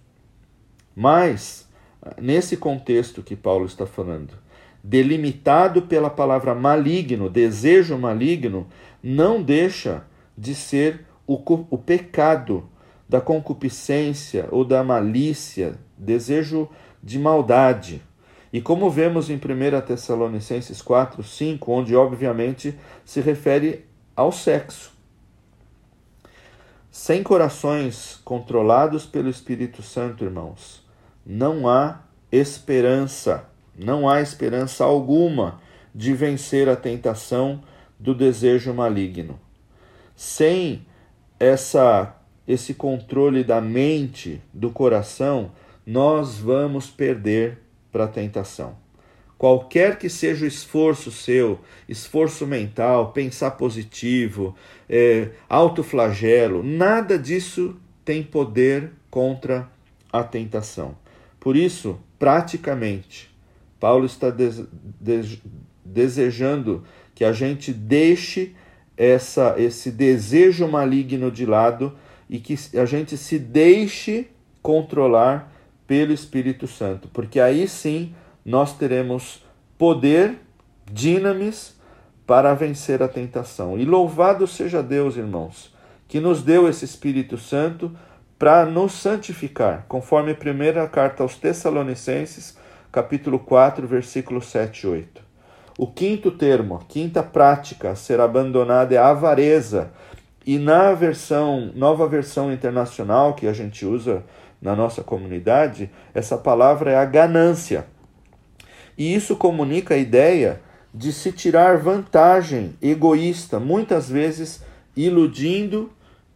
Mas, 0.96 1.70
nesse 2.20 2.58
contexto 2.58 3.22
que 3.22 3.36
Paulo 3.36 3.65
está 3.65 3.86
falando, 3.86 4.34
delimitado 4.84 5.84
pela 5.84 6.10
palavra 6.10 6.55
maligno, 6.55 7.29
desejo 7.29 7.96
maligno, 7.96 8.67
não 9.03 9.41
deixa 9.41 10.03
de 10.36 10.55
ser 10.55 11.05
o, 11.27 11.36
o 11.70 11.77
pecado 11.77 12.67
da 13.08 13.22
concupiscência 13.22 14.48
ou 14.50 14.65
da 14.65 14.84
malícia, 14.84 15.75
desejo 15.96 16.67
de 17.03 17.20
maldade. 17.20 18.01
E 18.51 18.62
como 18.62 18.89
vemos 18.89 19.29
em 19.29 19.36
1 19.36 19.81
Tessalonicenses 19.86 20.81
4, 20.81 21.24
5, 21.24 21.72
onde 21.72 21.96
obviamente 21.96 22.77
se 23.05 23.22
refere 23.22 23.86
ao 24.15 24.31
sexo. 24.31 24.91
Sem 26.91 27.24
corações 27.24 28.20
controlados 28.25 29.05
pelo 29.05 29.29
Espírito 29.29 29.81
Santo, 29.81 30.25
irmãos, 30.25 30.86
não 31.25 31.70
há 31.70 32.01
esperança, 32.29 33.46
não 33.74 34.10
há 34.10 34.22
esperança 34.22 34.84
alguma 34.84 35.62
de 35.96 36.13
vencer 36.13 36.67
a 36.67 36.75
tentação 36.75 37.62
do 37.98 38.13
desejo 38.13 38.74
maligno. 38.74 39.39
Sem 40.15 40.86
essa 41.39 42.15
esse 42.48 42.74
controle 42.74 43.43
da 43.43 43.62
mente, 43.62 44.41
do 44.53 44.72
coração, 44.72 45.51
nós 45.86 46.38
vamos 46.38 46.89
perder 46.89 47.61
para 47.91 48.05
a 48.05 48.07
tentação. 48.07 48.75
Qualquer 49.38 49.98
que 49.98 50.07
seja 50.07 50.45
o 50.45 50.48
esforço 50.48 51.12
seu, 51.12 51.60
esforço 51.89 52.45
mental, 52.45 53.12
pensar 53.12 53.51
positivo, 53.51 54.55
é, 54.88 55.29
autoflagelo, 55.50 56.62
nada 56.62 57.17
disso 57.17 57.75
tem 58.05 58.21
poder 58.21 58.91
contra 59.10 59.67
a 60.13 60.24
tentação. 60.24 60.95
Por 61.39 61.55
isso, 61.55 62.00
praticamente, 62.19 63.36
Paulo 63.79 64.05
está 64.05 64.29
de, 64.29 64.63
de, 65.00 65.41
desejando 65.83 66.83
que 67.15 67.25
a 67.25 67.33
gente 67.33 67.74
deixe 67.74 68.55
essa, 68.95 69.55
esse 69.57 69.89
desejo 69.89 70.67
maligno 70.67 71.31
de 71.31 71.48
lado 71.48 71.98
e 72.29 72.39
que 72.39 72.55
a 72.77 72.86
gente 72.86 73.17
se 73.17 73.39
deixe 73.39 74.27
controlar 74.62 75.51
pelo 75.91 76.13
Espírito 76.13 76.67
Santo, 76.67 77.10
porque 77.10 77.38
aí 77.38 77.67
sim 77.67 78.15
nós 78.45 78.77
teremos 78.77 79.43
poder, 79.77 80.38
dinamis 80.89 81.77
para 82.25 82.53
vencer 82.53 83.03
a 83.03 83.10
tentação. 83.10 83.77
E 83.77 83.83
louvado 83.83 84.48
seja 84.48 84.81
Deus, 84.81 85.17
irmãos, 85.17 85.75
que 86.07 86.21
nos 86.21 86.43
deu 86.43 86.69
esse 86.69 86.86
Espírito 86.86 87.38
Santo 87.38 87.91
para 88.39 88.65
nos 88.65 88.93
santificar, 88.93 89.83
conforme 89.89 90.31
a 90.31 90.36
primeira 90.36 90.88
carta 90.88 91.24
aos 91.24 91.36
Tessalonicenses, 91.36 92.57
capítulo 92.89 93.38
4, 93.38 93.86
versículos 93.86 94.45
7 94.45 94.83
e 94.83 94.88
8. 94.88 95.21
O 95.77 95.88
quinto 95.88 96.31
termo, 96.31 96.75
a 96.77 96.79
quinta 96.86 97.21
prática 97.21 97.91
a 97.91 97.95
ser 97.95 98.21
abandonada 98.21 98.95
é 98.95 98.98
a 98.98 99.10
avareza. 99.10 99.91
E 100.45 100.57
na 100.57 100.93
versão, 100.93 101.69
nova 101.75 102.07
versão 102.07 102.50
internacional 102.50 103.33
que 103.33 103.45
a 103.45 103.51
gente 103.51 103.86
usa 103.86 104.24
na 104.62 104.75
nossa 104.75 105.01
comunidade, 105.01 105.89
essa 106.13 106.38
palavra 106.38 106.91
é 106.91 106.98
a 106.98 107.06
ganância. 107.06 107.88
E 108.98 109.15
isso 109.15 109.36
comunica 109.36 109.96
a 109.96 109.98
ideia 109.98 110.62
de 110.94 111.12
se 111.12 111.32
tirar 111.32 111.77
vantagem 111.77 112.75
egoísta, 112.82 113.60
muitas 113.60 114.10
vezes 114.10 114.63
iludindo 114.96 115.91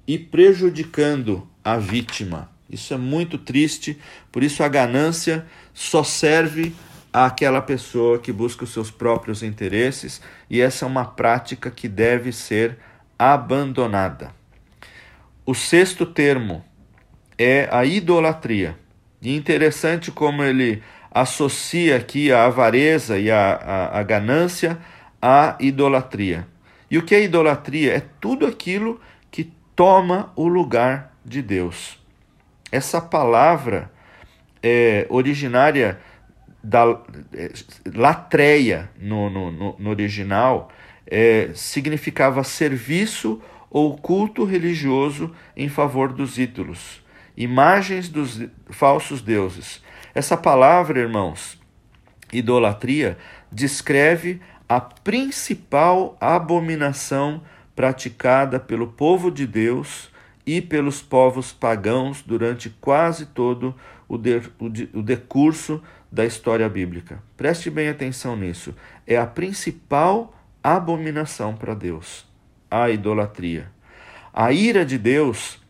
e 0.08 0.18
prejudicando 0.18 1.48
a 1.64 1.78
vítima. 1.78 2.50
Isso 2.70 2.94
é 2.94 2.98
muito 2.98 3.38
triste, 3.38 4.00
por 4.32 4.44
isso 4.44 4.64
a 4.64 4.68
ganância 4.68 5.46
só 5.74 6.04
serve 6.04 6.74
àquela 7.14 7.62
pessoa 7.62 8.18
que 8.18 8.32
busca 8.32 8.64
os 8.64 8.74
seus 8.74 8.90
próprios 8.90 9.44
interesses, 9.44 10.22
e 10.50 10.62
essa 10.62 10.86
é 10.86 10.88
uma 10.88 11.06
prática 11.06 11.70
que 11.70 11.88
deve 11.88 12.32
ser 12.32 12.78
abandonada. 13.18 14.32
O 15.46 15.54
sexto 15.54 16.06
termo 16.06 16.64
é 17.38 17.68
a 17.72 17.86
idolatria. 17.86 18.78
E 19.22 19.36
interessante 19.36 20.12
como 20.12 20.44
ele 20.44 20.82
associa 21.12 21.98
aqui 21.98 22.32
a 22.32 22.46
avareza 22.46 23.18
e 23.18 23.32
a, 23.32 23.54
a, 23.54 24.00
a 24.00 24.04
ganância 24.04 24.78
à 25.22 25.56
idolatria. 25.60 26.48
E 26.90 26.98
o 26.98 27.04
que 27.04 27.16
é 27.16 27.24
idolatria? 27.24 27.96
É 27.96 28.02
tudo 28.20 28.46
aquilo 28.46 29.00
que 29.32 29.52
toma 29.76 30.32
o 30.36 30.48
lugar 30.48 31.14
de 31.24 31.42
Deus. 31.42 31.98
Essa 32.72 33.02
palavra 33.02 33.92
é 34.62 35.06
originária 35.10 36.00
da 36.64 37.00
é, 37.34 37.52
latreia 37.96 38.90
no, 39.00 39.30
no, 39.30 39.76
no 39.78 39.90
original 39.90 40.72
é, 41.08 41.52
significava 41.54 42.44
serviço 42.44 43.42
ou 43.70 43.98
culto 43.98 44.44
religioso 44.44 45.32
em 45.56 45.70
favor 45.70 46.12
dos 46.12 46.38
ídolos, 46.38 47.04
imagens 47.36 48.10
dos 48.10 48.42
falsos 48.70 49.22
deuses. 49.22 49.84
Essa 50.14 50.38
palavra, 50.38 51.00
irmãos, 51.00 51.60
idolatria, 52.32 53.18
descreve 53.52 54.42
a 54.68 54.80
principal 54.80 56.18
abominação 56.20 57.42
praticada 57.76 58.60
pelo 58.60 58.88
povo 58.88 59.30
de 59.30 59.46
Deus 59.46 60.10
e 60.46 60.62
pelos 60.62 61.02
povos 61.02 61.52
pagãos 61.52 62.22
durante 62.22 62.70
quase 62.70 63.26
todo 63.26 63.76
o, 64.08 64.18
de, 64.18 64.42
o, 64.60 64.70
de, 64.70 64.90
o 64.94 65.02
decurso 65.02 65.82
da 66.12 66.26
história 66.26 66.68
bíblica. 66.70 67.22
Preste 67.36 67.70
bem 67.70 67.90
atenção 67.90 68.38
nisso. 68.38 68.74
É 69.06 69.18
a 69.18 69.26
principal 69.26 70.34
abominação 70.64 71.56
para 71.56 71.74
Deus 71.74 72.26
a 72.70 72.90
idolatria. 72.90 73.72
A 74.34 74.52
ira 74.52 74.86
de 74.86 74.98
Deus 74.98 75.64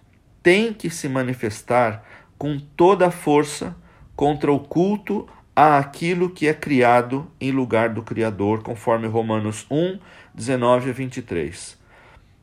tem 0.45 0.71
que 0.71 0.91
se 0.91 1.09
manifestar 1.09 2.05
com 2.37 2.59
toda 2.59 3.07
a 3.07 3.11
força 3.11 3.75
contra 4.15 4.53
o 4.53 4.59
culto 4.59 5.27
a 5.55 5.79
aquilo 5.79 6.29
que 6.29 6.47
é 6.47 6.53
criado 6.53 7.27
em 7.41 7.49
lugar 7.49 7.89
do 7.89 8.03
Criador, 8.03 8.61
conforme 8.61 9.07
Romanos 9.07 9.65
1, 9.71 9.97
19 10.35 10.91
a 10.91 10.93
23. 10.93 11.75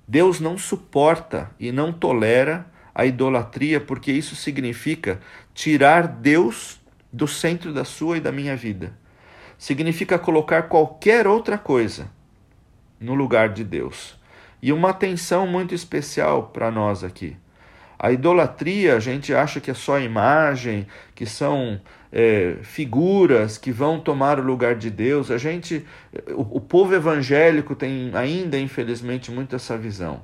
Deus 0.09 0.41
não 0.41 0.59
suporta 0.59 1.49
e 1.61 1.71
não 1.71 1.93
tolera 1.93 2.67
a 2.93 3.07
idolatria, 3.07 3.81
porque 3.81 4.11
isso 4.11 4.35
significa 4.35 5.21
tirar 5.55 6.09
Deus 6.09 6.81
do 7.13 7.29
centro 7.29 7.73
da 7.73 7.85
sua 7.85 8.17
e 8.17 8.21
da 8.21 8.33
minha 8.33 8.57
vida. 8.57 8.99
Significa 9.57 10.19
colocar 10.19 10.63
qualquer 10.63 11.29
outra 11.29 11.57
coisa 11.57 12.11
no 12.99 13.15
lugar 13.15 13.51
de 13.51 13.63
Deus. 13.63 14.19
E 14.61 14.73
uma 14.73 14.91
atenção 14.91 15.47
muito 15.47 15.73
especial 15.73 16.49
para 16.49 16.69
nós 16.69 17.05
aqui. 17.05 17.37
A 18.03 18.11
idolatria, 18.11 18.97
a 18.97 18.99
gente 18.99 19.33
acha 19.33 19.61
que 19.61 19.71
é 19.71 19.75
só 19.75 20.01
imagem, 20.01 20.89
que 21.15 21.25
são 21.25 21.81
é, 22.11 22.57
figuras 22.63 23.57
que 23.57 23.71
vão 23.71 24.01
tomar 24.01 24.41
o 24.41 24.43
lugar 24.43 24.75
de 24.75 24.91
Deus. 24.91 25.31
A 25.31 25.39
gente, 25.39 25.87
o, 26.31 26.57
o 26.57 26.61
povo 26.61 26.93
evangélico 26.97 27.77
tem 27.77 28.11
ainda, 28.13 28.59
infelizmente, 28.59 29.31
muito 29.31 29.55
essa 29.55 29.79
visão. 29.79 30.21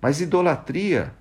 Mas 0.00 0.22
idolatria 0.22 1.12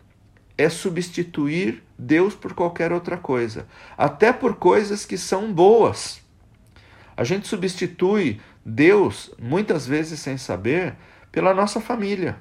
é 0.58 0.70
substituir 0.70 1.84
Deus 1.98 2.34
por 2.34 2.54
qualquer 2.54 2.94
outra 2.94 3.18
coisa, 3.18 3.68
até 3.98 4.32
por 4.32 4.56
coisas 4.56 5.06
que 5.06 5.18
são 5.18 5.52
boas. 5.52 6.22
A 7.18 7.26
gente 7.26 7.46
substitui 7.46 8.40
Deus, 8.66 9.32
muitas 9.38 9.86
vezes 9.86 10.22
sem 10.22 10.38
saber, 10.38 10.96
pela 11.30 11.54
nossa 11.54 11.82
família. 11.82 12.38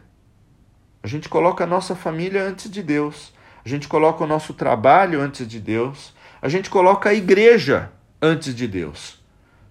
A 1.03 1.09
gente 1.09 1.29
coloca 1.29 1.65
a 1.65 1.67
nossa 1.67 1.97
família 1.97 2.45
antes 2.45 2.71
de 2.71 2.85
Deus. 2.85 3.37
A 3.65 3.69
gente 3.69 3.89
coloca 3.89 4.25
o 4.25 4.27
nosso 4.27 4.55
trabalho 4.55 5.21
antes 5.21 5.47
de 5.47 5.61
Deus. 5.61 6.15
A 6.41 6.49
gente 6.49 6.71
coloca 6.71 7.11
a 7.11 7.15
igreja 7.15 7.91
antes 8.21 8.55
de 8.55 8.67
Deus. 8.67 9.19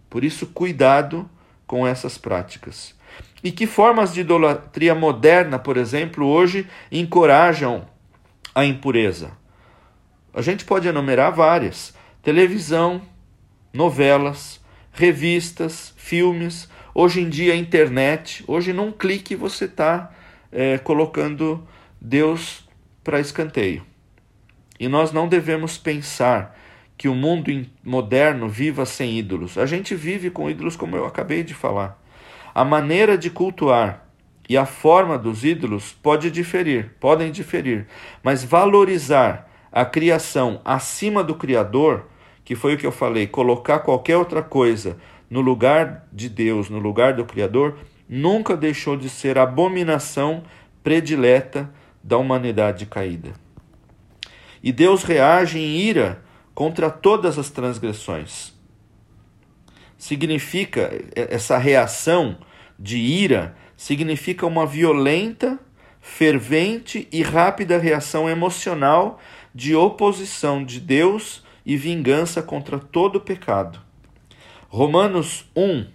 Por 0.09 0.23
isso, 0.23 0.47
cuidado 0.47 1.29
com 1.65 1.85
essas 1.85 2.17
práticas. 2.17 2.95
E 3.43 3.51
que 3.51 3.67
formas 3.67 4.13
de 4.13 4.21
idolatria 4.21 4.95
moderna, 4.95 5.59
por 5.59 5.77
exemplo, 5.77 6.25
hoje 6.25 6.67
encorajam 6.91 7.87
a 8.53 8.65
impureza? 8.65 9.31
A 10.33 10.41
gente 10.41 10.65
pode 10.65 10.87
enumerar 10.87 11.33
várias: 11.33 11.93
televisão, 12.21 13.01
novelas, 13.73 14.59
revistas, 14.91 15.93
filmes, 15.95 16.69
hoje 16.93 17.21
em 17.21 17.29
dia 17.29 17.55
internet. 17.55 18.43
Hoje, 18.47 18.73
num 18.73 18.91
clique, 18.91 19.35
você 19.35 19.65
está 19.65 20.11
é, 20.51 20.77
colocando 20.77 21.67
Deus 22.01 22.66
para 23.07 23.21
escanteio. 23.21 23.83
E 24.77 24.89
nós 24.89 25.13
não 25.13 25.29
devemos 25.29 25.77
pensar 25.77 26.59
que 26.97 27.07
o 27.07 27.15
mundo 27.15 27.65
moderno 27.81 28.49
viva 28.49 28.85
sem 28.85 29.17
ídolos. 29.17 29.57
A 29.57 29.65
gente 29.65 29.95
vive 29.95 30.29
com 30.29 30.49
ídolos, 30.49 30.75
como 30.75 30.97
eu 30.97 31.05
acabei 31.05 31.41
de 31.41 31.53
falar. 31.53 31.97
A 32.53 32.65
maneira 32.65 33.17
de 33.17 33.29
cultuar 33.29 34.05
e 34.49 34.57
a 34.57 34.65
forma 34.65 35.17
dos 35.17 35.45
ídolos 35.45 35.93
pode 35.93 36.29
diferir, 36.29 36.95
podem 36.99 37.31
diferir, 37.31 37.87
mas 38.21 38.43
valorizar 38.43 39.49
a 39.71 39.85
criação 39.85 40.59
acima 40.65 41.23
do 41.23 41.35
Criador, 41.35 42.07
que 42.43 42.55
foi 42.55 42.73
o 42.73 42.77
que 42.77 42.85
eu 42.85 42.91
falei, 42.91 43.25
colocar 43.25 43.79
qualquer 43.79 44.17
outra 44.17 44.41
coisa 44.43 44.97
no 45.29 45.39
lugar 45.39 46.05
de 46.11 46.27
Deus, 46.27 46.69
no 46.69 46.79
lugar 46.79 47.13
do 47.13 47.23
Criador, 47.23 47.77
nunca 48.09 48.57
deixou 48.57 48.97
de 48.97 49.09
ser 49.09 49.37
abominação 49.37 50.43
predileta 50.83 51.71
da 52.07 52.17
humanidade 52.17 52.85
caída. 52.85 53.33
E 54.63 54.71
Deus 54.71 55.03
reage 55.03 55.59
em 55.59 55.77
ira 55.77 56.23
contra 56.55 56.89
todas 56.89 57.37
as 57.37 57.49
transgressões. 57.49 58.53
Significa 59.97 60.89
essa 61.13 61.57
reação 61.57 62.37
de 62.79 62.97
ira 62.97 63.57
significa 63.75 64.45
uma 64.45 64.65
violenta, 64.65 65.59
fervente 65.99 67.09
e 67.11 67.21
rápida 67.21 67.77
reação 67.77 68.29
emocional 68.29 69.19
de 69.53 69.75
oposição 69.75 70.63
de 70.63 70.79
Deus 70.79 71.43
e 71.65 71.75
vingança 71.75 72.41
contra 72.41 72.79
todo 72.79 73.19
pecado. 73.19 73.81
Romanos 74.69 75.45
1, 75.53 75.85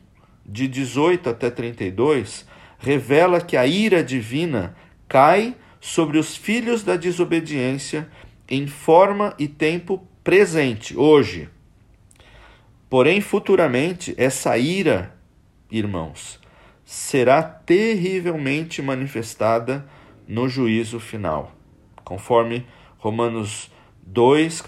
de 0.45 0.69
18 0.69 1.31
até 1.31 1.49
32, 1.49 2.47
revela 2.79 3.41
que 3.41 3.57
a 3.57 3.67
ira 3.67 4.05
divina 4.05 4.77
cai 5.09 5.57
sobre 5.83 6.17
os 6.17 6.37
filhos 6.37 6.85
da 6.85 6.97
desobediência 6.97 8.09
em 8.49 8.69
forma 8.69 9.35
e 9.37 9.49
tempo 9.49 10.07
presente, 10.23 10.97
hoje. 10.97 11.49
Porém, 12.89 13.21
futuramente, 13.21 14.15
essa 14.17 14.57
ira, 14.57 15.13
irmãos, 15.69 16.39
será 16.85 17.43
terrivelmente 17.43 18.81
manifestada 18.81 19.85
no 20.29 20.49
juízo 20.49 21.01
final, 21.01 21.53
conforme 22.05 22.65
Romanos 22.99 23.69
2, 24.03 24.63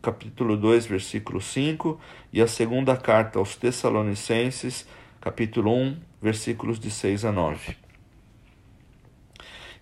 capítulo 0.00 0.56
2, 0.56 0.86
versículo 0.86 1.40
5, 1.40 2.00
e 2.32 2.40
a 2.40 2.46
segunda 2.46 2.96
carta 2.96 3.40
aos 3.40 3.56
Tessalonicenses, 3.56 4.86
capítulo 5.20 5.74
1, 5.74 5.96
versículos 6.22 6.78
de 6.78 6.92
6 6.92 7.24
a 7.24 7.32
9. 7.32 7.89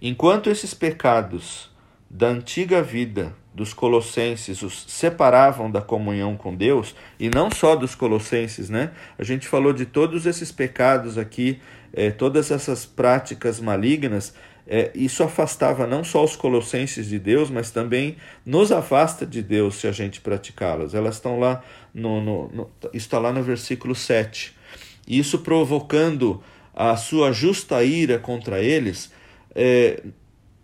Enquanto 0.00 0.48
esses 0.48 0.74
pecados 0.74 1.70
da 2.08 2.28
antiga 2.28 2.82
vida 2.82 3.34
dos 3.52 3.74
colossenses 3.74 4.62
os 4.62 4.84
separavam 4.86 5.70
da 5.70 5.82
comunhão 5.82 6.36
com 6.36 6.54
Deus, 6.54 6.94
e 7.18 7.28
não 7.28 7.50
só 7.50 7.74
dos 7.74 7.94
colossenses, 7.94 8.70
né? 8.70 8.92
A 9.18 9.24
gente 9.24 9.48
falou 9.48 9.72
de 9.72 9.84
todos 9.84 10.26
esses 10.26 10.52
pecados 10.52 11.18
aqui, 11.18 11.60
eh, 11.92 12.10
todas 12.10 12.52
essas 12.52 12.86
práticas 12.86 13.58
malignas, 13.58 14.32
é, 14.70 14.92
isso 14.94 15.22
afastava 15.22 15.86
não 15.86 16.04
só 16.04 16.22
os 16.22 16.36
colossenses 16.36 17.08
de 17.08 17.18
Deus, 17.18 17.48
mas 17.48 17.70
também 17.70 18.18
nos 18.44 18.70
afasta 18.70 19.24
de 19.24 19.42
Deus 19.42 19.76
se 19.76 19.88
a 19.88 19.92
gente 19.92 20.20
praticá-las. 20.20 20.94
Elas 20.94 21.14
estão 21.14 21.40
lá, 21.40 21.64
no, 21.94 22.20
no, 22.20 22.48
no, 22.48 22.70
está 22.92 23.18
lá 23.18 23.32
no 23.32 23.42
versículo 23.42 23.94
7. 23.94 24.54
Isso 25.08 25.38
provocando 25.38 26.42
a 26.74 26.94
sua 26.96 27.32
justa 27.32 27.82
ira 27.82 28.18
contra 28.18 28.60
eles. 28.60 29.10
É, 29.54 30.02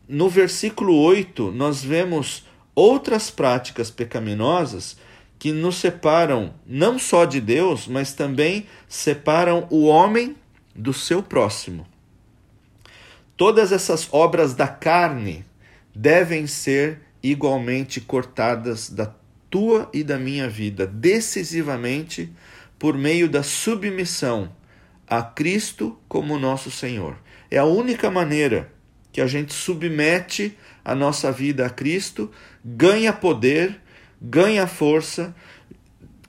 no 0.08 0.28
versículo 0.28 0.96
8, 0.96 1.50
nós 1.52 1.82
vemos 1.82 2.44
outras 2.74 3.30
práticas 3.30 3.90
pecaminosas 3.90 4.96
que 5.38 5.52
nos 5.52 5.76
separam 5.76 6.54
não 6.66 6.98
só 6.98 7.24
de 7.24 7.40
Deus, 7.40 7.86
mas 7.86 8.14
também 8.14 8.66
separam 8.88 9.66
o 9.70 9.84
homem 9.84 10.36
do 10.74 10.92
seu 10.92 11.22
próximo. 11.22 11.86
Todas 13.36 13.72
essas 13.72 14.08
obras 14.12 14.54
da 14.54 14.68
carne 14.68 15.44
devem 15.94 16.46
ser 16.46 17.00
igualmente 17.22 18.00
cortadas 18.00 18.90
da 18.90 19.12
tua 19.50 19.88
e 19.92 20.02
da 20.02 20.18
minha 20.18 20.48
vida, 20.48 20.86
decisivamente 20.86 22.32
por 22.78 22.96
meio 22.96 23.28
da 23.28 23.42
submissão 23.42 24.50
a 25.06 25.22
Cristo 25.22 25.98
como 26.08 26.38
nosso 26.38 26.70
Senhor. 26.70 27.16
É 27.50 27.58
a 27.58 27.64
única 27.64 28.10
maneira 28.10 28.72
que 29.14 29.20
a 29.20 29.28
gente 29.28 29.54
submete 29.54 30.58
a 30.84 30.92
nossa 30.92 31.30
vida 31.30 31.64
a 31.64 31.70
Cristo, 31.70 32.32
ganha 32.64 33.12
poder, 33.12 33.80
ganha 34.20 34.66
força. 34.66 35.32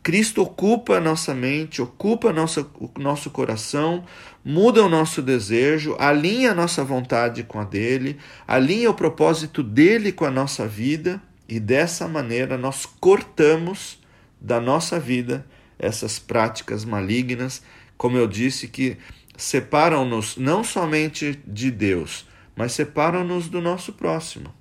Cristo 0.03 0.43
ocupa 0.43 0.97
a 0.97 1.01
nossa 1.01 1.33
mente, 1.33 1.81
ocupa 1.81 2.31
nossa, 2.31 2.61
o 2.75 2.91
nosso 2.99 3.31
coração, 3.31 4.05
muda 4.43 4.83
o 4.83 4.87
nosso 4.87 5.23
desejo, 5.23 5.95
alinha 5.97 6.51
a 6.51 6.53
nossa 6.55 6.83
vontade 6.83 7.41
com 7.41 7.59
a 7.59 7.63
dele, 7.63 8.19
alinha 8.47 8.91
o 8.91 8.93
propósito 8.93 9.63
dele 9.63 10.11
com 10.11 10.25
a 10.25 10.29
nossa 10.29 10.67
vida 10.67 11.19
e 11.49 11.59
dessa 11.59 12.07
maneira 12.07 12.55
nós 12.55 12.85
cortamos 12.85 13.97
da 14.39 14.61
nossa 14.61 14.99
vida 14.99 15.43
essas 15.79 16.19
práticas 16.19 16.85
malignas, 16.85 17.63
como 17.97 18.15
eu 18.15 18.27
disse, 18.27 18.67
que 18.67 18.95
separam-nos 19.35 20.37
não 20.37 20.63
somente 20.63 21.39
de 21.47 21.71
Deus, 21.71 22.27
mas 22.55 22.71
separam-nos 22.71 23.49
do 23.49 23.61
nosso 23.61 23.93
próximo. 23.93 24.53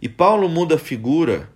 E 0.00 0.08
Paulo 0.08 0.48
muda 0.48 0.76
a 0.76 0.78
figura 0.78 1.50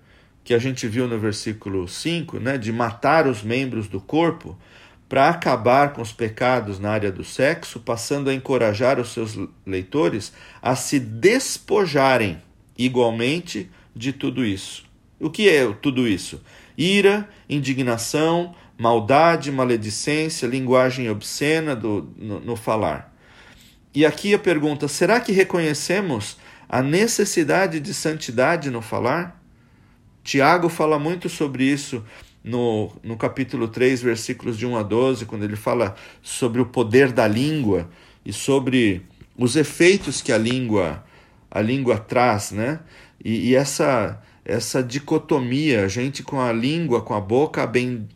que 0.45 0.53
a 0.53 0.59
gente 0.59 0.87
viu 0.87 1.09
no 1.09 1.19
versículo 1.19 1.89
5, 1.89 2.39
né, 2.39 2.59
de 2.59 2.71
matar 2.71 3.27
os 3.27 3.43
membros 3.43 3.89
do 3.89 4.01
corpo, 4.01 4.57
para 5.09 5.31
acabar 5.31 5.93
com 5.93 6.03
os 6.03 6.13
pecados 6.13 6.79
na 6.79 6.91
área 6.91 7.11
do 7.11 7.25
sexo, 7.25 7.81
passando 7.81 8.29
a 8.29 8.35
encorajar 8.35 8.99
os 9.01 9.13
seus 9.13 9.39
leitores 9.65 10.33
a 10.61 10.77
se 10.77 10.99
despojarem 10.99 12.43
igualmente 12.77 13.71
de 13.95 14.13
tudo 14.13 14.45
isso. 14.45 14.85
O 15.21 15.31
que 15.31 15.49
é 15.49 15.71
tudo 15.73 16.07
isso? 16.09 16.43
Ira, 16.77 17.29
indignação, 17.49 18.55
maldade, 18.77 19.53
maledicência, 19.53 20.47
linguagem 20.47 21.09
obscena 21.09 21.77
do, 21.77 22.13
no, 22.19 22.41
no 22.41 22.57
falar. 22.57 23.14
E 23.95 24.05
aqui 24.05 24.35
a 24.35 24.39
pergunta: 24.39 24.89
será 24.89 25.21
que 25.21 25.33
reconhecemos 25.33 26.37
a 26.69 26.83
necessidade 26.83 27.79
de 27.79 27.95
santidade 27.95 28.71
no 28.71 28.83
falar? 28.83 29.41
Tiago 30.25 30.69
fala 30.69 30.99
muito 30.99 31.29
sobre 31.29 31.65
isso 31.65 32.05
no, 32.43 32.91
no 33.03 33.17
capítulo 33.17 33.69
3, 33.69 34.03
versículos 34.03 34.59
de 34.59 34.67
1 34.67 34.77
a 34.77 34.83
12, 34.83 35.27
quando 35.27 35.45
ele 35.45 35.57
fala 35.57 35.95
sobre 36.23 36.61
o 36.61 36.67
poder 36.67 37.13
da 37.13 37.29
língua 37.29 37.89
e 38.25 38.33
sobre 38.33 39.03
os 39.37 39.55
efeitos 39.55 40.21
que 40.21 40.33
a 40.33 40.39
língua 40.39 41.05
a 41.51 41.61
língua 41.61 41.99
traz, 41.99 42.51
né? 42.51 42.81
E, 43.25 43.51
e 43.51 43.55
essa 43.55 44.21
essa 44.45 44.83
dicotomia, 44.83 45.85
a 45.85 45.89
gente 45.89 46.23
com 46.23 46.39
a 46.39 46.53
língua, 46.53 47.01
com 47.01 47.15
a 47.15 47.21
boca, 47.21 47.67
ben, 47.67 48.07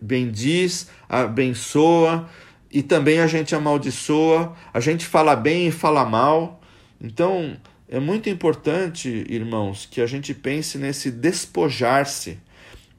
bendiz, 0.00 0.88
abençoa, 1.06 2.30
e 2.76 2.82
também 2.82 3.20
a 3.20 3.26
gente 3.26 3.54
amaldiçoa, 3.54 4.54
a 4.70 4.80
gente 4.80 5.06
fala 5.06 5.34
bem 5.34 5.68
e 5.68 5.70
fala 5.70 6.04
mal. 6.04 6.60
Então, 7.00 7.56
é 7.88 7.98
muito 7.98 8.28
importante, 8.28 9.24
irmãos, 9.30 9.88
que 9.90 9.98
a 9.98 10.06
gente 10.06 10.34
pense 10.34 10.76
nesse 10.76 11.10
despojar-se, 11.10 12.38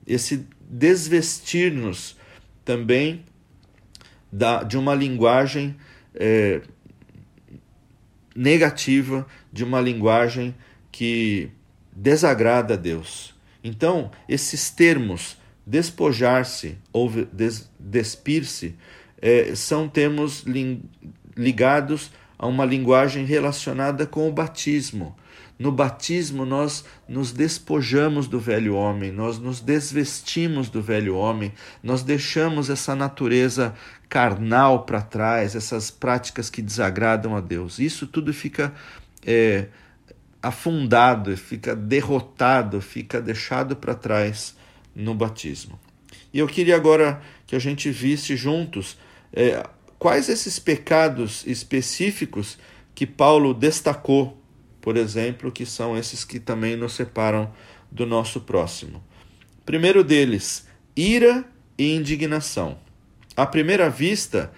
esse 0.07 0.47
desvestir-nos 0.67 2.17
também 2.65 3.23
da, 4.31 4.63
de 4.63 4.79
uma 4.79 4.95
linguagem 4.95 5.75
é, 6.15 6.61
negativa, 8.35 9.27
de 9.53 9.63
uma 9.63 9.79
linguagem 9.79 10.55
que 10.91 11.51
desagrada 11.91 12.73
a 12.73 12.77
Deus. 12.77 13.35
Então, 13.63 14.09
esses 14.27 14.71
termos, 14.71 15.37
despojar-se 15.67 16.79
ou 16.91 17.11
des, 17.31 17.69
despir-se, 17.79 18.73
é, 19.21 19.55
são 19.55 19.87
termos 19.87 20.45
ligados 21.35 22.11
a 22.37 22.45
uma 22.45 22.65
linguagem 22.65 23.25
relacionada 23.25 24.05
com 24.05 24.27
o 24.27 24.31
batismo. 24.31 25.15
No 25.57 25.71
batismo, 25.71 26.45
nós 26.45 26.85
nos 27.09 27.31
despojamos 27.31 28.27
do 28.27 28.39
velho 28.39 28.75
homem, 28.75 29.11
nós 29.11 29.39
nos 29.39 29.59
desvestimos 29.59 30.69
do 30.69 30.83
velho 30.83 31.15
homem, 31.15 31.51
nós 31.81 32.03
deixamos 32.03 32.69
essa 32.69 32.95
natureza 32.95 33.73
carnal 34.07 34.83
para 34.83 35.01
trás, 35.01 35.55
essas 35.55 35.89
práticas 35.89 36.49
que 36.49 36.61
desagradam 36.61 37.35
a 37.35 37.41
Deus. 37.41 37.79
Isso 37.79 38.05
tudo 38.05 38.31
fica 38.31 38.71
é, 39.25 39.67
afundado, 40.43 41.35
fica 41.35 41.75
derrotado, 41.75 42.79
fica 42.79 43.19
deixado 43.19 43.75
para 43.75 43.95
trás 43.95 44.55
no 44.95 45.15
batismo. 45.15 45.79
E 46.31 46.37
eu 46.37 46.47
queria 46.47 46.75
agora 46.75 47.19
que 47.47 47.55
a 47.55 47.59
gente 47.59 47.89
visse 47.89 48.35
juntos 48.35 48.95
é, 49.33 49.63
quais 49.99 50.29
esses 50.29 50.59
pecados 50.59 51.45
específicos 51.45 52.57
que 52.93 53.05
Paulo 53.05 53.53
destacou, 53.53 54.41
por 54.81 54.97
exemplo, 54.97 55.51
que 55.51 55.65
são 55.65 55.97
esses 55.97 56.23
que 56.23 56.39
também 56.39 56.75
nos 56.75 56.93
separam 56.93 57.51
do 57.91 58.05
nosso 58.05 58.41
próximo. 58.41 59.03
Primeiro 59.65 60.03
deles, 60.03 60.65
ira 60.95 61.45
e 61.77 61.95
indignação. 61.95 62.79
À 63.35 63.45
primeira 63.45 63.89
vista, 63.89 64.51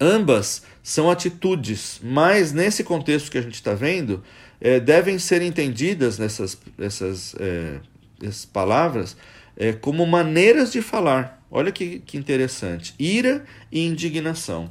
ambas 0.00 0.62
são 0.82 1.10
atitudes, 1.10 2.00
mas 2.02 2.52
nesse 2.52 2.82
contexto 2.82 3.30
que 3.30 3.38
a 3.38 3.42
gente 3.42 3.54
está 3.54 3.74
vendo, 3.74 4.24
é, 4.60 4.80
devem 4.80 5.18
ser 5.18 5.42
entendidas 5.42 6.18
nessas 6.18 6.58
essas, 6.78 7.34
é, 7.38 7.78
essas 8.22 8.44
palavras 8.44 9.16
é, 9.60 9.74
como 9.74 10.06
maneiras 10.06 10.72
de 10.72 10.80
falar. 10.80 11.44
Olha 11.50 11.70
que, 11.70 11.98
que 11.98 12.16
interessante. 12.16 12.94
Ira 12.98 13.44
e 13.70 13.86
indignação. 13.86 14.70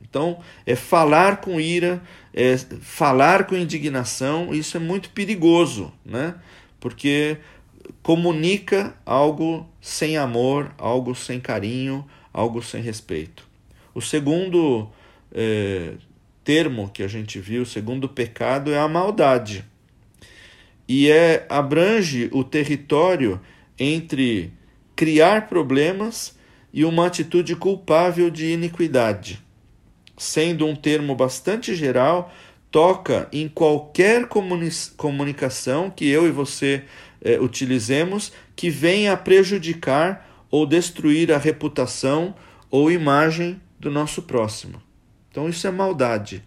Então, 0.00 0.38
é 0.64 0.74
falar 0.74 1.42
com 1.42 1.60
ira, 1.60 2.02
é 2.32 2.56
falar 2.80 3.44
com 3.44 3.54
indignação, 3.54 4.54
isso 4.54 4.78
é 4.78 4.80
muito 4.80 5.10
perigoso, 5.10 5.92
né? 6.04 6.34
Porque 6.80 7.36
comunica 8.02 8.94
algo 9.04 9.68
sem 9.82 10.16
amor, 10.16 10.72
algo 10.78 11.14
sem 11.14 11.38
carinho, 11.38 12.06
algo 12.32 12.62
sem 12.62 12.80
respeito. 12.80 13.46
O 13.94 14.00
segundo 14.00 14.88
é, 15.30 15.92
termo 16.42 16.88
que 16.88 17.02
a 17.02 17.08
gente 17.08 17.38
viu, 17.38 17.62
o 17.62 17.66
segundo 17.66 18.08
pecado, 18.08 18.72
é 18.72 18.78
a 18.78 18.88
maldade. 18.88 19.62
E 20.88 21.10
é, 21.10 21.46
abrange 21.50 22.30
o 22.32 22.42
território 22.42 23.38
entre 23.82 24.52
criar 24.94 25.48
problemas 25.48 26.36
e 26.72 26.84
uma 26.84 27.06
atitude 27.06 27.56
culpável 27.56 28.30
de 28.30 28.52
iniquidade. 28.52 29.42
Sendo 30.16 30.66
um 30.66 30.76
termo 30.76 31.14
bastante 31.16 31.74
geral, 31.74 32.32
toca 32.70 33.28
em 33.32 33.48
qualquer 33.48 34.26
comuni 34.28 34.70
comunicação 34.96 35.90
que 35.90 36.08
eu 36.08 36.28
e 36.28 36.30
você 36.30 36.84
eh, 37.20 37.38
utilizemos 37.40 38.32
que 38.54 38.70
venha 38.70 39.14
a 39.14 39.16
prejudicar 39.16 40.46
ou 40.50 40.64
destruir 40.64 41.32
a 41.32 41.38
reputação 41.38 42.34
ou 42.70 42.90
imagem 42.90 43.60
do 43.80 43.90
nosso 43.90 44.22
próximo. 44.22 44.80
Então 45.30 45.48
isso 45.48 45.66
é 45.66 45.70
maldade. 45.70 46.44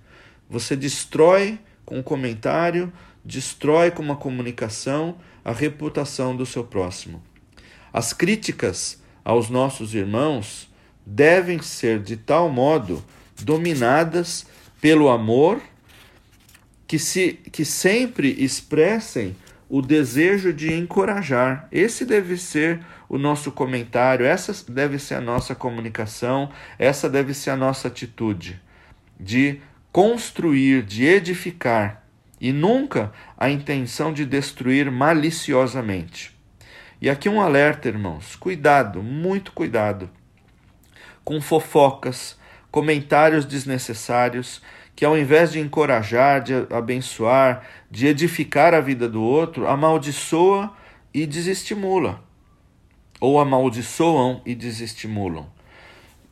Você 0.49 0.75
destrói 0.75 1.59
com 1.83 1.99
um 1.99 2.03
comentário, 2.03 2.93
destrói 3.23 3.91
com 3.91 4.01
uma 4.01 4.15
comunicação 4.15 5.17
a 5.45 5.51
reputação 5.51 6.36
do 6.36 6.45
seu 6.45 6.63
próximo. 6.63 7.23
As 7.93 8.12
críticas 8.12 8.99
aos 9.23 9.49
nossos 9.49 9.93
irmãos 9.93 10.69
devem 11.05 11.62
ser 11.62 12.01
de 12.01 12.17
tal 12.17 12.49
modo 12.49 13.05
dominadas 13.43 14.47
pelo 14.81 15.08
amor 15.08 15.62
que, 16.88 16.97
se, 16.97 17.34
que 17.51 17.63
sempre 17.63 18.36
expressem 18.43 19.36
o 19.69 19.81
desejo 19.81 20.51
de 20.51 20.73
encorajar. 20.73 21.67
Esse 21.71 22.05
deve 22.05 22.38
ser 22.38 22.79
o 23.08 23.17
nosso 23.17 23.51
comentário, 23.51 24.25
essa 24.25 24.53
deve 24.71 24.99
ser 24.99 25.15
a 25.15 25.21
nossa 25.21 25.53
comunicação, 25.55 26.49
essa 26.77 27.10
deve 27.10 27.34
ser 27.34 27.51
a 27.51 27.55
nossa 27.55 27.88
atitude 27.88 28.60
de 29.19 29.60
construir, 29.91 30.84
de 30.84 31.05
edificar 31.05 32.04
e 32.39 32.51
nunca 32.51 33.11
a 33.37 33.49
intenção 33.49 34.13
de 34.13 34.25
destruir 34.25 34.91
maliciosamente. 34.91 36.35
E 37.01 37.09
aqui 37.09 37.29
um 37.29 37.41
alerta, 37.41 37.87
irmãos: 37.87 38.35
cuidado, 38.35 39.01
muito 39.01 39.51
cuidado 39.51 40.09
com 41.25 41.41
fofocas, 41.41 42.37
comentários 42.69 43.45
desnecessários 43.45 44.61
que, 44.95 45.03
ao 45.03 45.17
invés 45.17 45.51
de 45.51 45.59
encorajar, 45.59 46.41
de 46.41 46.53
abençoar, 46.69 47.67
de 47.89 48.07
edificar 48.07 48.73
a 48.73 48.79
vida 48.79 49.09
do 49.09 49.21
outro, 49.21 49.67
amaldiçoa 49.67 50.71
e 51.13 51.25
desestimula. 51.25 52.23
Ou 53.19 53.39
amaldiçoam 53.39 54.41
e 54.45 54.53
desestimulam. 54.53 55.49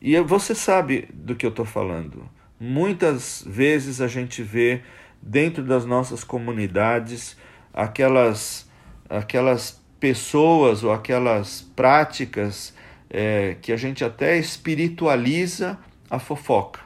E 0.00 0.18
você 0.20 0.54
sabe 0.54 1.08
do 1.12 1.34
que 1.34 1.44
eu 1.44 1.50
estou 1.50 1.64
falando. 1.64 2.28
Muitas 2.60 3.42
vezes 3.46 4.00
a 4.00 4.06
gente 4.06 4.42
vê 4.42 4.82
dentro 5.26 5.62
das 5.64 5.86
nossas 5.86 6.22
comunidades 6.22 7.36
aquelas, 7.72 8.68
aquelas 9.08 9.82
pessoas 9.98 10.84
ou 10.84 10.92
aquelas 10.92 11.62
práticas 11.74 12.74
é, 13.08 13.56
que 13.62 13.72
a 13.72 13.76
gente 13.76 14.04
até 14.04 14.36
espiritualiza 14.36 15.78
a 16.10 16.18
fofoca. 16.18 16.80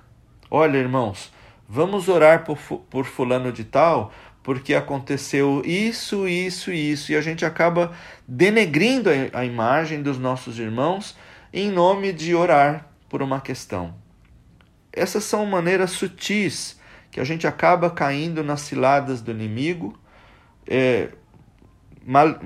Olha, 0.49 0.79
irmãos, 0.79 1.33
vamos 1.69 2.09
orar 2.09 2.45
por, 2.45 2.57
por 2.57 3.05
fulano 3.05 3.53
de 3.53 3.65
tal 3.65 4.13
porque 4.43 4.73
aconteceu 4.73 5.63
isso, 5.67 6.27
isso 6.27 6.73
e 6.73 6.93
isso, 6.93 7.13
e 7.13 7.17
a 7.17 7.21
gente 7.21 7.45
acaba 7.45 7.93
denegrindo 8.27 9.11
a, 9.11 9.41
a 9.41 9.45
imagem 9.45 10.01
dos 10.01 10.19
nossos 10.19 10.59
irmãos 10.59 11.17
em 11.53 11.71
nome 11.71 12.13
de 12.13 12.35
orar 12.35 12.87
por 13.11 13.21
uma 13.21 13.41
questão. 13.41 13.95
Essas 14.93 15.25
são 15.25 15.45
maneiras 15.45 15.91
sutis 15.91 16.78
que 17.19 17.23
a 17.23 17.25
gente 17.25 17.49
acaba 17.49 17.91
caindo 17.91 18.45
nas 18.45 18.61
ciladas 18.61 19.21
do 19.21 19.33
inimigo, 19.33 19.99
é, 20.65 21.09
mal, 22.07 22.39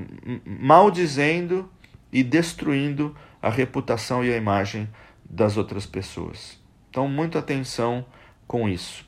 maldizendo 0.47 1.71
e 2.11 2.23
destruindo 2.23 3.15
a 3.43 3.51
reputação 3.51 4.25
e 4.25 4.33
a 4.33 4.37
imagem 4.37 4.89
das 5.29 5.59
outras 5.59 5.85
pessoas. 5.85 6.59
Então, 6.89 7.07
muita 7.07 7.39
atenção 7.39 8.07
com 8.47 8.67
isso. 8.67 9.05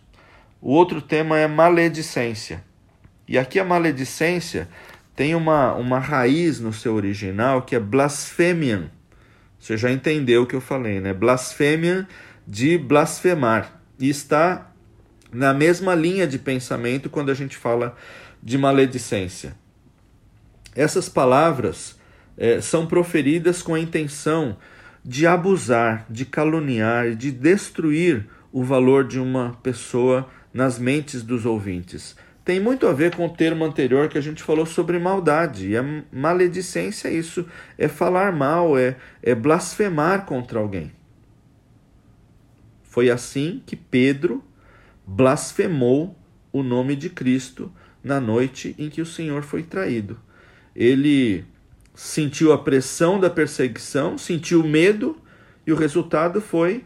O 0.60 0.70
outro 0.70 1.00
tema 1.00 1.38
é 1.38 1.48
maledicência. 1.48 2.62
E 3.26 3.38
aqui 3.38 3.58
a 3.58 3.64
maledicência 3.64 4.68
tem 5.16 5.34
uma, 5.34 5.72
uma 5.72 5.98
raiz 5.98 6.60
no 6.60 6.74
seu 6.74 6.94
original 6.94 7.62
que 7.62 7.74
é 7.74 7.80
blasfemian. 7.80 8.90
Você 9.58 9.78
já 9.78 9.90
entendeu 9.90 10.42
o 10.42 10.46
que 10.46 10.56
eu 10.56 10.60
falei, 10.60 11.00
né? 11.00 11.14
Blasfemian 11.14 12.06
de 12.46 12.76
blasfemar. 12.76 13.80
E 13.98 14.10
está 14.10 14.73
na 15.34 15.52
mesma 15.52 15.94
linha 15.94 16.26
de 16.26 16.38
pensamento 16.38 17.10
quando 17.10 17.30
a 17.30 17.34
gente 17.34 17.56
fala 17.56 17.96
de 18.42 18.56
maledicência. 18.56 19.54
Essas 20.74 21.08
palavras 21.08 21.98
é, 22.36 22.60
são 22.60 22.86
proferidas 22.86 23.62
com 23.62 23.74
a 23.74 23.80
intenção 23.80 24.56
de 25.04 25.26
abusar, 25.26 26.06
de 26.08 26.24
caluniar, 26.24 27.14
de 27.14 27.30
destruir 27.30 28.26
o 28.52 28.62
valor 28.62 29.04
de 29.04 29.18
uma 29.18 29.58
pessoa 29.62 30.28
nas 30.52 30.78
mentes 30.78 31.22
dos 31.22 31.44
ouvintes. 31.44 32.16
Tem 32.44 32.60
muito 32.60 32.86
a 32.86 32.92
ver 32.92 33.14
com 33.14 33.26
o 33.26 33.30
termo 33.30 33.64
anterior 33.64 34.08
que 34.08 34.18
a 34.18 34.20
gente 34.20 34.42
falou 34.42 34.66
sobre 34.66 34.98
maldade. 34.98 35.70
E 35.70 35.76
a 35.76 35.84
maledicência 36.12 37.08
é 37.08 37.14
isso: 37.14 37.46
é 37.78 37.88
falar 37.88 38.32
mal, 38.32 38.78
é, 38.78 38.96
é 39.22 39.34
blasfemar 39.34 40.26
contra 40.26 40.58
alguém. 40.58 40.92
Foi 42.82 43.10
assim 43.10 43.62
que 43.66 43.74
Pedro 43.74 44.44
blasfemou 45.06 46.18
o 46.52 46.62
nome 46.62 46.96
de 46.96 47.10
Cristo 47.10 47.72
na 48.02 48.20
noite 48.20 48.74
em 48.78 48.88
que 48.88 49.00
o 49.00 49.06
Senhor 49.06 49.42
foi 49.42 49.62
traído 49.62 50.18
ele 50.74 51.44
sentiu 51.94 52.52
a 52.52 52.58
pressão 52.58 53.20
da 53.20 53.30
perseguição, 53.30 54.18
sentiu 54.18 54.64
medo, 54.64 55.16
e 55.66 55.72
o 55.72 55.76
resultado 55.76 56.40
foi 56.40 56.84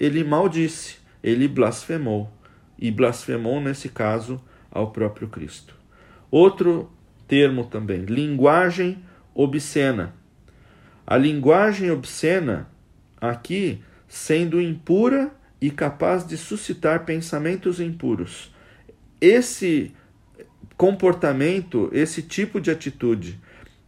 ele 0.00 0.24
maldisse, 0.24 0.96
ele 1.22 1.46
blasfemou. 1.46 2.32
E 2.78 2.90
blasfemou, 2.90 3.60
nesse 3.60 3.88
caso, 3.88 4.40
ao 4.70 4.92
próprio 4.92 5.28
Cristo. 5.28 5.74
Outro 6.30 6.90
termo 7.26 7.64
também, 7.64 8.04
linguagem 8.04 9.02
obscena. 9.34 10.14
A 11.04 11.16
linguagem 11.16 11.90
obscena, 11.90 12.68
aqui, 13.20 13.82
sendo 14.06 14.60
impura 14.60 15.32
e 15.60 15.70
capaz 15.70 16.26
de 16.26 16.36
suscitar 16.36 17.04
pensamentos 17.04 17.80
impuros. 17.80 18.54
Esse 19.20 19.92
comportamento, 20.76 21.90
esse 21.92 22.22
tipo 22.22 22.60
de 22.60 22.70
atitude, 22.70 23.40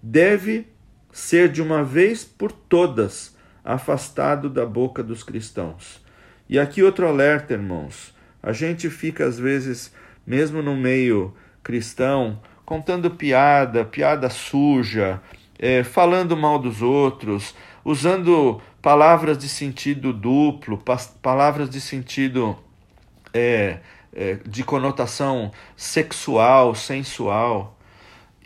deve 0.02 0.66
ser 1.12 1.48
de 1.48 1.62
uma 1.62 1.85
vez 1.85 2.24
por 2.24 2.50
todas 2.50 3.37
afastado 3.64 4.48
da 4.48 4.66
boca 4.66 5.02
dos 5.02 5.22
cristãos. 5.22 6.04
E 6.48 6.59
aqui 6.59 6.83
outro 6.83 7.06
alerta, 7.06 7.52
irmãos. 7.52 8.14
A 8.42 8.52
gente 8.52 8.88
fica 8.90 9.24
às 9.24 9.38
vezes, 9.38 9.94
mesmo 10.26 10.62
no 10.62 10.76
meio 10.76 11.35
cristão, 11.62 12.40
contando 12.64 13.11
piada, 13.11 13.85
piada 13.85 14.30
suja, 14.30 15.20
é, 15.59 15.85
falando 15.85 16.37
mal 16.37 16.59
dos 16.59 16.80
outros, 16.80 17.54
usando 17.85 18.61
palavras 18.82 19.38
de 19.38 19.48
sentido 19.48 20.12
duplo, 20.12 20.82
palavras 21.22 21.68
de 21.68 21.80
sentido 21.80 22.58
é, 23.32 23.80
é, 24.12 24.34
de 24.46 24.64
conotação 24.64 25.52
sexual, 25.76 26.74
sensual. 26.74 27.76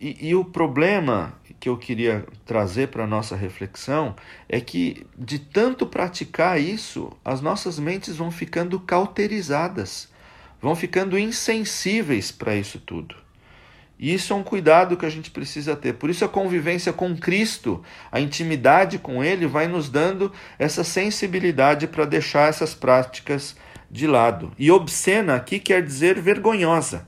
E, 0.00 0.28
e 0.28 0.34
o 0.34 0.44
problema 0.44 1.34
que 1.60 1.68
eu 1.68 1.78
queria 1.78 2.26
trazer 2.44 2.88
para 2.88 3.04
a 3.04 3.06
nossa 3.06 3.34
reflexão 3.34 4.14
é 4.48 4.60
que, 4.60 5.06
de 5.16 5.38
tanto 5.38 5.86
praticar 5.86 6.60
isso, 6.60 7.10
as 7.24 7.40
nossas 7.40 7.78
mentes 7.78 8.16
vão 8.16 8.30
ficando 8.30 8.78
cauterizadas, 8.80 10.12
vão 10.60 10.76
ficando 10.76 11.18
insensíveis 11.18 12.30
para 12.30 12.54
isso 12.54 12.78
tudo. 12.78 13.23
E 13.98 14.12
isso 14.12 14.32
é 14.32 14.36
um 14.36 14.42
cuidado 14.42 14.96
que 14.96 15.06
a 15.06 15.10
gente 15.10 15.30
precisa 15.30 15.76
ter. 15.76 15.94
Por 15.94 16.10
isso, 16.10 16.24
a 16.24 16.28
convivência 16.28 16.92
com 16.92 17.16
Cristo, 17.16 17.82
a 18.10 18.20
intimidade 18.20 18.98
com 18.98 19.22
Ele, 19.22 19.46
vai 19.46 19.68
nos 19.68 19.88
dando 19.88 20.32
essa 20.58 20.82
sensibilidade 20.82 21.86
para 21.86 22.04
deixar 22.04 22.48
essas 22.48 22.74
práticas 22.74 23.56
de 23.90 24.06
lado. 24.08 24.52
E 24.58 24.70
obscena 24.70 25.36
aqui 25.36 25.60
quer 25.60 25.80
dizer 25.80 26.20
vergonhosa, 26.20 27.06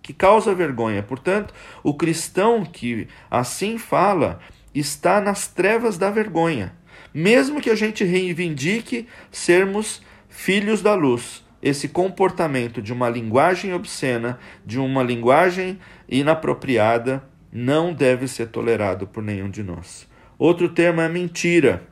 que 0.00 0.14
causa 0.14 0.54
vergonha. 0.54 1.02
Portanto, 1.02 1.52
o 1.82 1.92
cristão 1.92 2.64
que 2.64 3.06
assim 3.30 3.76
fala 3.76 4.40
está 4.74 5.20
nas 5.20 5.46
trevas 5.46 5.98
da 5.98 6.10
vergonha, 6.10 6.74
mesmo 7.12 7.60
que 7.60 7.68
a 7.68 7.74
gente 7.74 8.02
reivindique 8.02 9.06
sermos 9.30 10.02
filhos 10.28 10.80
da 10.80 10.94
luz. 10.94 11.43
Esse 11.64 11.88
comportamento 11.88 12.82
de 12.82 12.92
uma 12.92 13.08
linguagem 13.08 13.72
obscena, 13.72 14.38
de 14.66 14.78
uma 14.78 15.02
linguagem 15.02 15.78
inapropriada, 16.06 17.24
não 17.50 17.94
deve 17.94 18.28
ser 18.28 18.48
tolerado 18.48 19.06
por 19.06 19.22
nenhum 19.22 19.48
de 19.48 19.62
nós. 19.62 20.06
Outro 20.38 20.68
termo 20.68 21.00
é 21.00 21.08
mentira. 21.08 21.82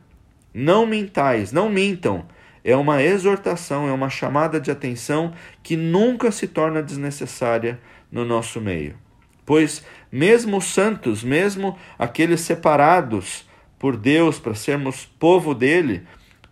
Não 0.53 0.85
mintais, 0.85 1.53
não 1.53 1.71
mintam. 1.71 2.27
É 2.63 2.77
uma 2.77 3.03
exortação, 3.03 3.89
é 3.89 3.93
uma 3.93 4.11
chamada 4.11 4.61
de 4.61 4.71
atenção 4.71 5.33
que 5.63 5.75
nunca 5.75 6.31
se 6.31 6.47
torna 6.47 6.83
desnecessária 6.83 7.81
no 8.11 8.27
nosso 8.27 8.61
meio. 8.61 8.95
Pois, 9.47 9.83
mesmo 10.13 10.59
os 10.59 10.67
santos, 10.67 11.25
mesmo 11.25 11.79
aqueles 11.99 12.43
separados 12.43 13.49
por 13.79 13.97
Deus 13.97 14.39
para 14.39 14.55
sermos 14.55 15.07
povo 15.19 15.55
dele, 15.55 16.03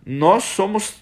nós 0.03 0.43
somos 0.43 1.00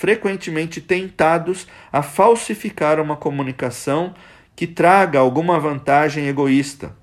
frequentemente 0.00 0.80
tentados 0.80 1.68
a 1.92 2.00
falsificar 2.00 2.98
uma 2.98 3.18
comunicação 3.18 4.14
que 4.56 4.66
traga 4.66 5.18
alguma 5.18 5.60
vantagem 5.60 6.26
egoísta, 6.26 6.96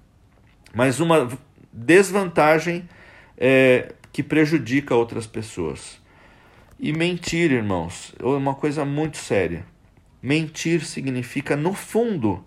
mas 0.74 1.00
uma 1.00 1.30
desvantagem 1.72 2.90
é, 3.38 3.94
que 4.12 4.24
prejudica 4.24 4.96
outras 4.96 5.28
pessoas. 5.28 6.02
E 6.80 6.92
mentir, 6.92 7.52
irmãos, 7.52 8.16
é 8.20 8.26
uma 8.26 8.56
coisa 8.56 8.84
muito 8.84 9.18
séria. 9.18 9.64
Mentir 10.20 10.84
significa, 10.84 11.56
no 11.56 11.76
fundo, 11.76 12.44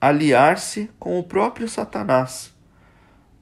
aliar-se 0.00 0.88
com 0.98 1.18
o 1.18 1.22
próprio 1.22 1.68
Satanás. 1.68 2.54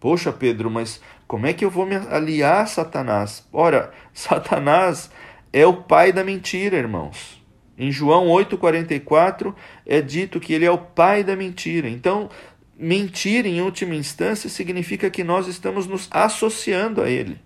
Poxa, 0.01 0.33
Pedro, 0.33 0.69
mas 0.69 1.01
como 1.29 1.47
é 1.47 1.53
que 1.53 1.65
eu 1.65 1.71
vou 1.71 1.87
me 1.87 1.95
aliar 1.95 2.63
a 2.63 2.67
Satanás? 2.67 3.47
Ora, 3.53 3.93
Satanás 4.13 5.09
é 5.53 5.67
o 5.67 5.75
pai 5.75 6.13
da 6.13 6.25
mentira, 6.25 6.77
irmãos. 6.77 7.43
Em 7.77 7.93
João 7.93 8.27
8,44 8.27 9.55
é 9.87 10.01
dito 10.01 10.41
que 10.41 10.53
ele 10.53 10.65
é 10.65 10.71
o 10.71 10.79
pai 10.79 11.23
da 11.23 11.37
mentira. 11.37 11.89
Então, 11.89 12.29
mentir 12.77 13.47
em 13.47 13.61
última 13.61 13.95
instância 13.95 14.51
significa 14.51 15.09
que 15.09 15.23
nós 15.23 15.47
estamos 15.47 15.87
nos 15.87 16.09
associando 16.11 17.03
a 17.03 17.09
ele. 17.09 17.39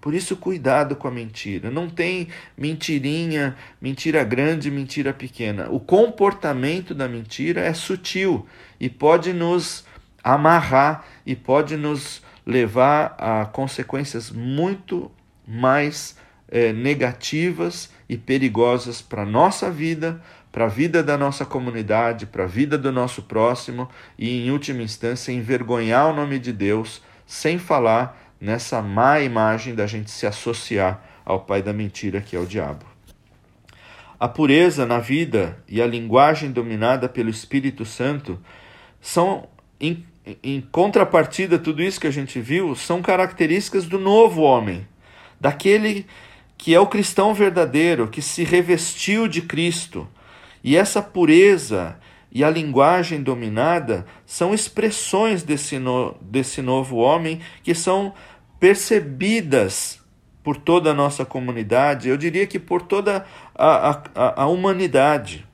Por 0.00 0.14
isso, 0.14 0.36
cuidado 0.36 0.94
com 0.94 1.08
a 1.08 1.10
mentira. 1.10 1.70
Não 1.70 1.90
tem 1.90 2.28
mentirinha, 2.56 3.56
mentira 3.80 4.22
grande, 4.22 4.70
mentira 4.70 5.12
pequena. 5.12 5.68
O 5.68 5.80
comportamento 5.80 6.94
da 6.94 7.08
mentira 7.08 7.60
é 7.60 7.74
sutil 7.74 8.46
e 8.78 8.88
pode 8.88 9.32
nos 9.32 9.84
amarrar 10.22 11.04
e 11.26 11.34
pode 11.34 11.76
nos 11.76 12.22
levar 12.46 13.16
a 13.18 13.46
consequências 13.46 14.30
muito 14.30 15.10
mais 15.46 16.16
é, 16.48 16.72
negativas 16.72 17.90
e 18.08 18.16
perigosas 18.16 19.02
para 19.02 19.22
a 19.22 19.26
nossa 19.26 19.70
vida, 19.70 20.20
para 20.52 20.66
a 20.66 20.68
vida 20.68 21.02
da 21.02 21.18
nossa 21.18 21.44
comunidade, 21.44 22.26
para 22.26 22.44
a 22.44 22.46
vida 22.46 22.78
do 22.78 22.90
nosso 22.90 23.22
próximo 23.22 23.88
e, 24.18 24.46
em 24.46 24.50
última 24.50 24.82
instância, 24.82 25.32
envergonhar 25.32 26.10
o 26.10 26.14
nome 26.14 26.38
de 26.38 26.52
Deus, 26.52 27.02
sem 27.26 27.58
falar 27.58 28.34
nessa 28.40 28.80
má 28.80 29.20
imagem 29.20 29.74
da 29.74 29.86
gente 29.86 30.10
se 30.10 30.26
associar 30.26 31.02
ao 31.24 31.40
pai 31.40 31.62
da 31.62 31.72
mentira, 31.72 32.20
que 32.20 32.36
é 32.36 32.38
o 32.38 32.46
diabo. 32.46 32.86
A 34.18 34.28
pureza 34.28 34.86
na 34.86 34.98
vida 34.98 35.58
e 35.68 35.82
a 35.82 35.86
linguagem 35.86 36.50
dominada 36.50 37.08
pelo 37.08 37.28
Espírito 37.28 37.84
Santo 37.84 38.40
são, 38.98 39.46
em, 39.78 40.06
em 40.42 40.60
contrapartida, 40.60 41.58
tudo 41.58 41.82
isso 41.82 42.00
que 42.00 42.06
a 42.06 42.12
gente 42.12 42.40
viu, 42.40 42.74
são 42.74 43.02
características 43.02 43.84
do 43.86 43.98
novo 43.98 44.40
homem, 44.40 44.88
daquele 45.38 46.06
que 46.56 46.74
é 46.74 46.80
o 46.80 46.86
cristão 46.86 47.34
verdadeiro, 47.34 48.08
que 48.08 48.22
se 48.22 48.44
revestiu 48.44 49.28
de 49.28 49.42
Cristo. 49.42 50.08
E 50.62 50.76
essa 50.76 51.02
pureza 51.02 51.98
e 52.32 52.42
a 52.42 52.50
linguagem 52.50 53.22
dominada 53.22 54.04
são 54.24 54.52
expressões 54.52 55.42
desse, 55.42 55.78
no, 55.78 56.14
desse 56.20 56.60
novo 56.60 56.96
homem 56.96 57.40
que 57.62 57.74
são 57.74 58.12
percebidas 58.58 60.00
por 60.42 60.56
toda 60.56 60.92
a 60.92 60.94
nossa 60.94 61.24
comunidade, 61.24 62.08
eu 62.08 62.16
diria 62.16 62.46
que 62.46 62.58
por 62.58 62.82
toda 62.82 63.26
a, 63.54 64.02
a, 64.14 64.42
a 64.42 64.46
humanidade. 64.46 65.44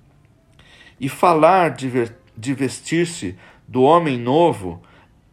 E 1.01 1.09
falar 1.09 1.71
de, 1.71 2.13
de 2.37 2.53
vestir-se 2.53 3.37
do 3.67 3.83
homem 3.83 4.19
novo, 4.19 4.83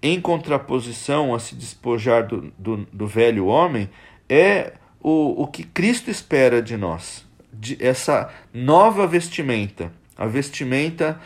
em 0.01 0.21
contraposição 0.21 1.35
a 1.35 1.39
se 1.39 1.55
despojar 1.55 2.25
do, 2.25 2.53
do, 2.57 2.77
do 2.91 3.05
velho 3.05 3.47
homem, 3.47 3.89
é 4.29 4.73
o, 5.01 5.43
o 5.43 5.47
que 5.47 5.63
Cristo 5.63 6.09
espera 6.09 6.61
de 6.61 6.75
nós, 6.77 7.25
de 7.51 7.77
essa 7.79 8.31
nova 8.53 9.07
vestimenta, 9.07 9.91
a 10.17 10.25
vestimenta 10.25 11.19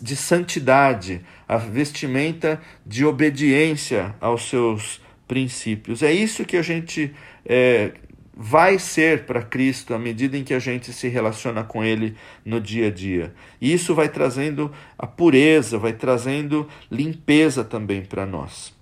de 0.00 0.16
santidade, 0.16 1.24
a 1.48 1.56
vestimenta 1.56 2.60
de 2.84 3.04
obediência 3.04 4.14
aos 4.20 4.48
seus 4.48 5.00
princípios. 5.28 6.02
É 6.02 6.12
isso 6.12 6.44
que 6.44 6.56
a 6.56 6.62
gente 6.62 7.14
é, 7.44 7.92
vai 8.34 8.78
ser 8.78 9.24
para 9.24 9.42
Cristo 9.42 9.94
à 9.94 9.98
medida 9.98 10.36
em 10.36 10.44
que 10.44 10.54
a 10.54 10.58
gente 10.58 10.92
se 10.92 11.08
relaciona 11.08 11.64
com 11.64 11.82
Ele 11.82 12.14
no 12.44 12.60
dia 12.60 12.88
a 12.88 12.90
dia. 12.90 13.34
E 13.60 13.72
isso 13.72 13.94
vai 13.94 14.08
trazendo 14.08 14.70
a 14.98 15.06
pureza, 15.06 15.78
vai 15.78 15.92
trazendo 15.92 16.68
limpeza 16.90 17.64
também 17.64 18.04
para 18.04 18.26
nós. 18.26 18.74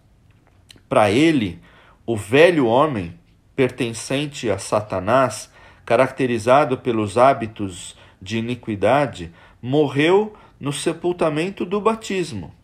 Para 0.89 1.11
Ele, 1.11 1.61
o 2.05 2.17
velho 2.17 2.67
homem, 2.67 3.15
pertencente 3.57 4.51
a 4.51 4.59
Satanás, 4.59 5.51
caracterizado 5.85 6.79
pelos 6.79 7.17
hábitos 7.17 7.97
de 8.21 8.39
iniquidade, 8.39 9.33
morreu 9.61 10.35
no 10.59 10.73
sepultamento 10.73 11.65
do 11.65 11.81
batismo. 11.81 12.55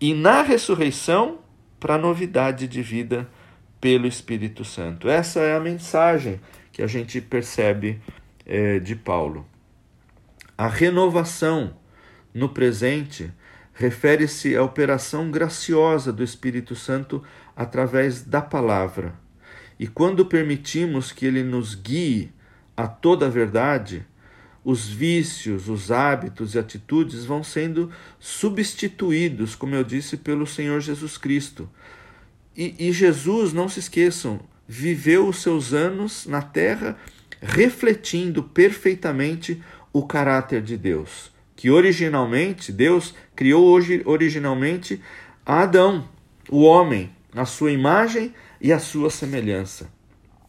E 0.00 0.14
na 0.14 0.42
ressurreição, 0.42 1.38
para 1.78 1.96
novidade 1.96 2.68
de 2.68 2.82
vida 2.82 3.26
pelo 3.80 4.06
Espírito 4.06 4.64
Santo. 4.64 5.08
Essa 5.08 5.40
é 5.40 5.56
a 5.56 5.60
mensagem 5.60 6.38
que 6.70 6.82
a 6.82 6.86
gente 6.86 7.20
percebe 7.20 8.00
é, 8.44 8.78
de 8.78 8.94
Paulo. 8.94 9.46
A 10.56 10.68
renovação 10.68 11.74
no 12.34 12.50
presente 12.50 13.32
refere-se 13.72 14.54
à 14.54 14.62
operação 14.62 15.30
graciosa 15.30 16.12
do 16.12 16.22
Espírito 16.22 16.76
Santo 16.76 17.24
através 17.56 18.22
da 18.22 18.42
palavra. 18.42 19.14
E 19.80 19.86
quando 19.86 20.26
permitimos 20.26 21.10
que 21.10 21.24
ele 21.24 21.42
nos 21.42 21.74
guie 21.74 22.30
a 22.76 22.86
toda 22.86 23.24
a 23.24 23.30
verdade, 23.30 24.04
os 24.62 24.86
vícios, 24.86 25.70
os 25.70 25.90
hábitos 25.90 26.54
e 26.54 26.58
atitudes 26.58 27.24
vão 27.24 27.42
sendo 27.42 27.90
substituídos, 28.18 29.54
como 29.54 29.74
eu 29.74 29.82
disse, 29.82 30.18
pelo 30.18 30.46
Senhor 30.46 30.82
Jesus 30.82 31.16
Cristo. 31.16 31.66
E, 32.54 32.74
e, 32.78 32.92
Jesus, 32.92 33.54
não 33.54 33.70
se 33.70 33.80
esqueçam, 33.80 34.40
viveu 34.68 35.26
os 35.26 35.40
seus 35.40 35.72
anos 35.72 36.26
na 36.26 36.42
terra 36.42 36.98
refletindo 37.40 38.42
perfeitamente 38.42 39.62
o 39.94 40.06
caráter 40.06 40.60
de 40.60 40.76
Deus, 40.76 41.32
que 41.56 41.70
originalmente 41.70 42.70
Deus 42.70 43.14
criou 43.34 43.64
hoje 43.64 44.02
originalmente 44.04 45.00
Adão, 45.46 46.06
o 46.50 46.64
homem, 46.64 47.10
a 47.34 47.46
sua 47.46 47.72
imagem 47.72 48.34
e 48.60 48.72
a 48.72 48.78
sua 48.78 49.10
semelhança. 49.10 49.90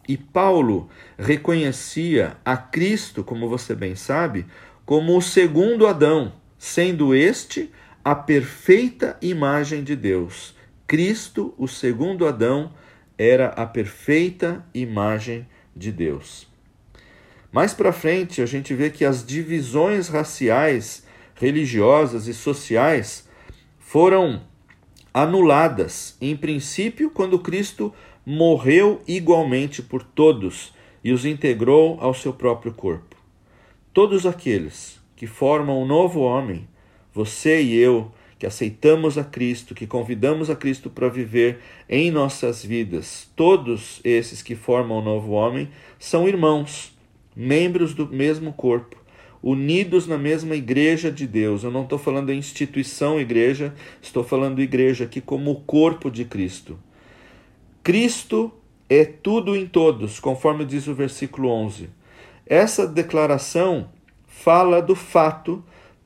E 0.07 0.17
Paulo 0.17 0.89
reconhecia 1.17 2.37
a 2.43 2.57
Cristo, 2.57 3.23
como 3.23 3.47
você 3.47 3.73
bem 3.73 3.95
sabe, 3.95 4.45
como 4.85 5.15
o 5.15 5.21
segundo 5.21 5.87
Adão, 5.87 6.33
sendo 6.57 7.15
este 7.15 7.71
a 8.03 8.15
perfeita 8.15 9.17
imagem 9.21 9.83
de 9.83 9.95
Deus. 9.95 10.55
Cristo, 10.87 11.53
o 11.57 11.67
segundo 11.67 12.27
Adão, 12.27 12.73
era 13.17 13.49
a 13.49 13.65
perfeita 13.65 14.65
imagem 14.73 15.47
de 15.75 15.91
Deus. 15.91 16.47
Mais 17.51 17.73
para 17.73 17.93
frente, 17.93 18.41
a 18.41 18.45
gente 18.45 18.73
vê 18.73 18.89
que 18.89 19.05
as 19.05 19.25
divisões 19.25 20.07
raciais, 20.07 21.05
religiosas 21.35 22.27
e 22.27 22.33
sociais 22.33 23.27
foram 23.77 24.41
anuladas, 25.13 26.15
em 26.21 26.35
princípio, 26.35 27.09
quando 27.09 27.39
Cristo 27.39 27.93
morreu 28.25 29.01
igualmente 29.07 29.81
por 29.81 30.03
todos 30.03 30.73
e 31.03 31.11
os 31.11 31.25
integrou 31.25 31.97
ao 31.99 32.13
seu 32.13 32.31
próprio 32.31 32.73
corpo. 32.73 33.15
Todos 33.93 34.25
aqueles 34.25 34.99
que 35.15 35.27
formam 35.27 35.77
o 35.77 35.83
um 35.83 35.85
novo 35.85 36.21
homem, 36.21 36.67
você 37.13 37.61
e 37.61 37.75
eu, 37.75 38.11
que 38.39 38.45
aceitamos 38.45 39.17
a 39.17 39.23
Cristo, 39.23 39.75
que 39.75 39.85
convidamos 39.85 40.49
a 40.49 40.55
Cristo 40.55 40.89
para 40.89 41.09
viver 41.09 41.59
em 41.87 42.09
nossas 42.09 42.63
vidas, 42.63 43.29
todos 43.35 43.99
esses 44.03 44.41
que 44.41 44.55
formam 44.55 44.97
o 44.97 45.01
um 45.01 45.03
novo 45.03 45.31
homem 45.31 45.69
são 45.99 46.27
irmãos, 46.27 46.97
membros 47.35 47.93
do 47.93 48.07
mesmo 48.07 48.53
corpo, 48.53 48.97
unidos 49.41 50.07
na 50.07 50.17
mesma 50.17 50.55
igreja 50.55 51.11
de 51.11 51.25
Deus. 51.25 51.63
Eu 51.63 51.71
não 51.71 51.83
estou 51.83 51.97
falando 51.97 52.31
instituição 52.31 53.19
igreja, 53.19 53.73
estou 54.01 54.23
falando 54.23 54.61
igreja 54.61 55.05
aqui 55.05 55.19
como 55.19 55.51
o 55.51 55.61
corpo 55.61 56.11
de 56.11 56.25
Cristo. 56.25 56.77
Cristo 57.83 58.51
é 58.89 59.05
tudo 59.05 59.55
em 59.55 59.65
todos, 59.65 60.19
conforme 60.19 60.65
diz 60.65 60.87
o 60.87 60.93
versículo 60.93 61.49
11. 61.49 61.89
Essa 62.45 62.85
declaração 62.85 63.89
fala 64.27 64.81
do 64.81 64.95
fato 64.95 65.63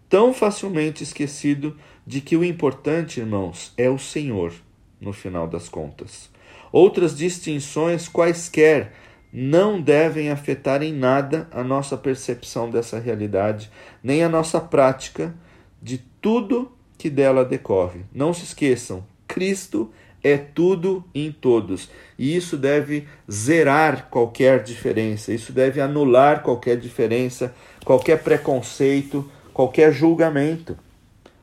tão 0.07 0.33
facilmente 0.33 1.03
esquecido 1.03 1.75
de 2.05 2.21
que 2.21 2.37
o 2.37 2.43
importante, 2.43 3.19
irmãos, 3.19 3.73
é 3.77 3.89
o 3.89 3.97
Senhor. 3.97 4.53
no 5.01 5.11
final 5.11 5.45
das 5.45 5.67
contas. 5.67 6.31
Outras 6.71 7.15
distinções 7.15 8.07
quaisquer 8.07 8.93
não 9.37 9.81
devem 9.81 10.31
afetar 10.31 10.81
em 10.81 10.93
nada 10.93 11.45
a 11.51 11.61
nossa 11.61 11.97
percepção 11.97 12.69
dessa 12.69 12.97
realidade, 12.97 13.69
nem 14.01 14.23
a 14.23 14.29
nossa 14.29 14.61
prática 14.61 15.35
de 15.81 15.97
tudo 16.21 16.71
que 16.97 17.09
dela 17.09 17.43
decorre. 17.43 18.05
Não 18.13 18.33
se 18.33 18.45
esqueçam, 18.45 19.03
Cristo 19.27 19.91
é 20.23 20.37
tudo 20.37 21.03
em 21.13 21.33
todos. 21.33 21.89
E 22.17 22.33
isso 22.33 22.55
deve 22.55 23.09
zerar 23.29 24.07
qualquer 24.09 24.63
diferença, 24.63 25.33
isso 25.33 25.51
deve 25.51 25.81
anular 25.81 26.41
qualquer 26.41 26.77
diferença, 26.77 27.53
qualquer 27.83 28.23
preconceito, 28.23 29.29
qualquer 29.53 29.91
julgamento. 29.91 30.77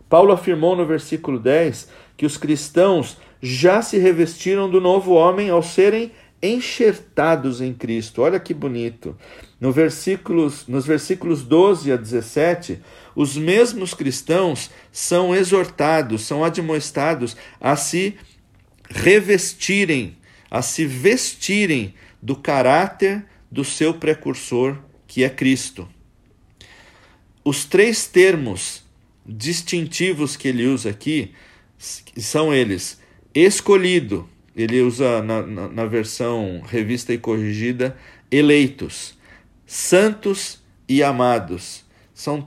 Paulo 0.08 0.32
afirmou 0.32 0.74
no 0.74 0.86
versículo 0.86 1.38
10 1.38 1.90
que 2.16 2.24
os 2.24 2.38
cristãos 2.38 3.18
já 3.42 3.82
se 3.82 3.98
revestiram 3.98 4.70
do 4.70 4.80
novo 4.80 5.12
homem 5.12 5.50
ao 5.50 5.62
serem 5.62 6.10
enxertados 6.42 7.60
em 7.60 7.72
Cristo. 7.72 8.22
Olha 8.22 8.40
que 8.40 8.52
bonito. 8.52 9.16
No 9.60 9.70
versículos, 9.70 10.66
nos 10.66 10.84
versículos 10.84 11.44
12 11.44 11.92
a 11.92 11.96
17, 11.96 12.80
os 13.14 13.36
mesmos 13.36 13.94
cristãos 13.94 14.70
são 14.90 15.34
exortados, 15.34 16.22
são 16.22 16.44
admoestados 16.44 17.36
a 17.60 17.76
se 17.76 18.16
revestirem, 18.90 20.16
a 20.50 20.60
se 20.62 20.84
vestirem 20.84 21.94
do 22.20 22.34
caráter 22.34 23.24
do 23.50 23.64
seu 23.64 23.94
precursor, 23.94 24.76
que 25.06 25.22
é 25.22 25.30
Cristo. 25.30 25.88
Os 27.44 27.64
três 27.64 28.06
termos 28.06 28.82
distintivos 29.24 30.36
que 30.36 30.48
ele 30.48 30.66
usa 30.66 30.90
aqui 30.90 31.32
são 31.78 32.52
eles: 32.52 33.00
escolhido, 33.34 34.28
ele 34.54 34.80
usa 34.82 35.22
na, 35.22 35.42
na, 35.42 35.68
na 35.68 35.86
versão 35.86 36.60
revista 36.66 37.12
e 37.12 37.18
corrigida, 37.18 37.96
eleitos, 38.30 39.14
santos 39.66 40.62
e 40.88 41.02
amados. 41.02 41.84
São 42.14 42.40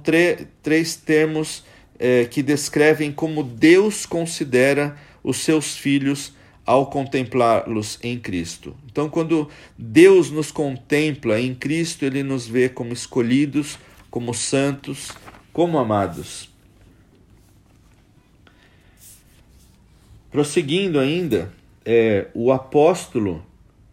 três 0.62 0.96
termos 0.96 1.64
eh, 2.00 2.26
que 2.26 2.44
descrevem 2.44 3.12
como 3.12 3.44
Deus 3.44 4.06
considera 4.06 4.96
os 5.24 5.38
seus 5.38 5.76
filhos 5.76 6.34
ao 6.66 6.88
contemplá-los 6.88 8.00
em 8.02 8.18
Cristo. 8.18 8.76
Então, 8.92 9.10
quando 9.10 9.50
Deus 9.78 10.32
nos 10.32 10.52
contempla 10.52 11.40
em 11.40 11.54
Cristo, 11.54 12.06
ele 12.06 12.24
nos 12.24 12.48
vê 12.48 12.70
como 12.70 12.94
escolhidos, 12.94 13.78
como 14.10 14.34
santos, 14.34 15.12
como 15.54 15.78
amados. 15.78 16.50
Prosseguindo 20.32 21.00
ainda, 21.00 21.52
é, 21.86 22.28
o 22.34 22.52
apóstolo 22.52 23.46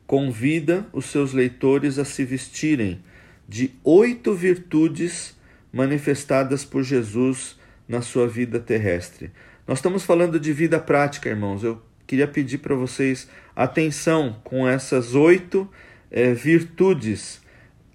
convida 0.07 0.87
os 0.93 1.07
seus 1.07 1.33
leitores 1.33 1.99
a 1.99 2.05
se 2.05 2.25
vestirem 2.25 3.03
de 3.49 3.73
oito 3.85 4.35
virtudes 4.35 5.37
manifestadas 5.73 6.65
por 6.65 6.83
Jesus 6.83 7.59
na 7.87 8.01
sua 8.01 8.27
vida 8.27 8.59
terrestre. 8.59 9.31
Nós 9.67 9.79
estamos 9.79 10.05
falando 10.05 10.41
de 10.41 10.53
vida 10.53 10.79
prática, 10.79 11.29
irmãos. 11.29 11.63
Eu 11.63 11.83
queria 12.07 12.27
pedir 12.27 12.59
para 12.59 12.75
vocês 12.75 13.29
atenção 13.55 14.41
com 14.43 14.67
essas 14.67 15.15
oito 15.15 15.69
é, 16.11 16.33
virtudes 16.33 17.41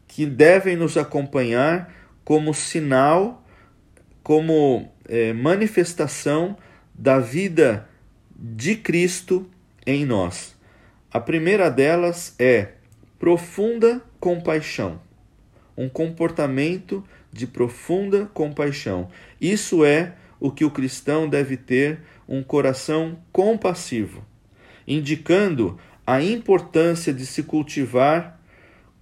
que 0.08 0.26
devem 0.26 0.76
nos 0.76 0.98
acompanhar 0.98 1.94
como 2.24 2.54
sinal, 2.54 3.46
como 4.24 4.92
é, 5.08 5.34
manifestação 5.34 6.58
da 6.94 7.20
vida 7.20 7.88
de 8.36 8.76
Cristo 8.76 9.50
em 9.88 10.06
nós. 10.06 10.54
A 11.12 11.20
primeira 11.20 11.72
delas 11.72 12.36
é 12.38 12.74
profunda 13.18 14.04
compaixão, 14.20 15.00
um 15.76 15.88
comportamento 15.88 17.04
de 17.32 17.48
profunda 17.48 18.30
compaixão. 18.34 19.10
Isso 19.40 19.86
é 19.86 20.14
o 20.40 20.52
que 20.52 20.66
o 20.66 20.70
cristão 20.70 21.28
deve 21.28 21.56
ter 21.56 22.02
um 22.28 22.44
coração 22.44 23.18
compassivo, 23.32 24.24
indicando 24.86 25.80
a 26.06 26.22
importância 26.22 27.14
de 27.14 27.26
se 27.26 27.44
cultivar, 27.44 28.38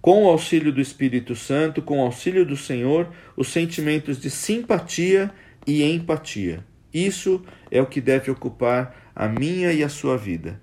com 0.00 0.24
o 0.24 0.28
auxílio 0.28 0.72
do 0.72 0.80
Espírito 0.80 1.34
Santo, 1.34 1.82
com 1.82 1.98
o 1.98 2.02
auxílio 2.02 2.46
do 2.46 2.56
Senhor, 2.56 3.08
os 3.36 3.48
sentimentos 3.48 4.20
de 4.20 4.30
simpatia 4.30 5.32
e 5.66 5.82
empatia. 5.82 6.64
Isso 6.94 7.42
é 7.72 7.82
o 7.82 7.86
que 7.86 8.00
deve 8.00 8.30
ocupar 8.30 9.12
a 9.16 9.26
minha 9.26 9.72
e 9.72 9.82
a 9.82 9.88
sua 9.88 10.16
vida. 10.16 10.60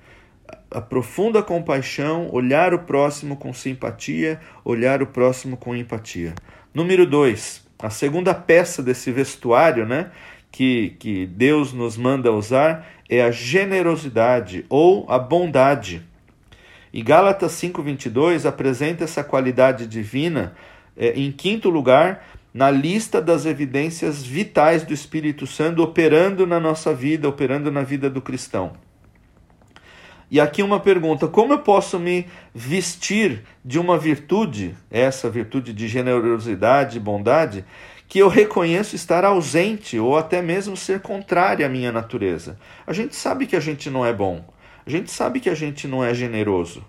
A 0.71 0.81
profunda 0.81 1.41
compaixão, 1.41 2.29
olhar 2.31 2.73
o 2.73 2.79
próximo 2.79 3.37
com 3.37 3.53
simpatia, 3.53 4.39
olhar 4.63 5.01
o 5.01 5.07
próximo 5.07 5.57
com 5.57 5.75
empatia. 5.75 6.33
Número 6.73 7.05
dois, 7.05 7.65
a 7.79 7.89
segunda 7.89 8.33
peça 8.33 8.81
desse 8.81 9.11
vestuário, 9.11 9.85
né? 9.85 10.09
que, 10.53 10.95
que 10.99 11.25
Deus 11.25 11.73
nos 11.73 11.97
manda 11.97 12.31
usar 12.31 12.87
é 13.09 13.23
a 13.23 13.31
generosidade 13.31 14.65
ou 14.69 15.05
a 15.09 15.17
bondade. 15.17 16.03
E 16.93 17.01
Gálatas 17.01 17.53
5,22 17.53 18.45
apresenta 18.45 19.03
essa 19.03 19.23
qualidade 19.23 19.87
divina 19.87 20.53
é, 20.95 21.09
em 21.19 21.31
quinto 21.31 21.71
lugar 21.71 22.23
na 22.53 22.69
lista 22.69 23.19
das 23.19 23.47
evidências 23.47 24.23
vitais 24.23 24.83
do 24.83 24.93
Espírito 24.93 25.47
Santo 25.47 25.81
operando 25.81 26.45
na 26.45 26.59
nossa 26.59 26.93
vida, 26.93 27.27
operando 27.27 27.71
na 27.71 27.81
vida 27.81 28.07
do 28.07 28.21
cristão. 28.21 28.73
E 30.33 30.39
aqui 30.39 30.63
uma 30.63 30.79
pergunta: 30.79 31.27
como 31.27 31.53
eu 31.53 31.59
posso 31.59 31.99
me 31.99 32.25
vestir 32.55 33.43
de 33.63 33.77
uma 33.77 33.99
virtude, 33.99 34.75
essa 34.89 35.29
virtude 35.29 35.71
de 35.71 35.87
generosidade 35.87 36.97
e 36.97 36.99
bondade, 36.99 37.63
que 38.07 38.17
eu 38.17 38.27
reconheço 38.27 38.95
estar 38.95 39.23
ausente 39.23 39.99
ou 39.99 40.17
até 40.17 40.41
mesmo 40.41 40.75
ser 40.75 41.01
contrária 41.01 41.63
à 41.63 41.69
minha 41.69 41.91
natureza. 41.91 42.57
A 42.87 42.91
gente 42.93 43.15
sabe 43.15 43.45
que 43.45 43.55
a 43.55 43.59
gente 43.59 43.91
não 43.91 44.03
é 44.03 44.11
bom, 44.11 44.43
a 44.83 44.89
gente 44.89 45.11
sabe 45.11 45.39
que 45.39 45.51
a 45.51 45.53
gente 45.53 45.87
não 45.87 46.03
é 46.03 46.15
generoso. 46.15 46.83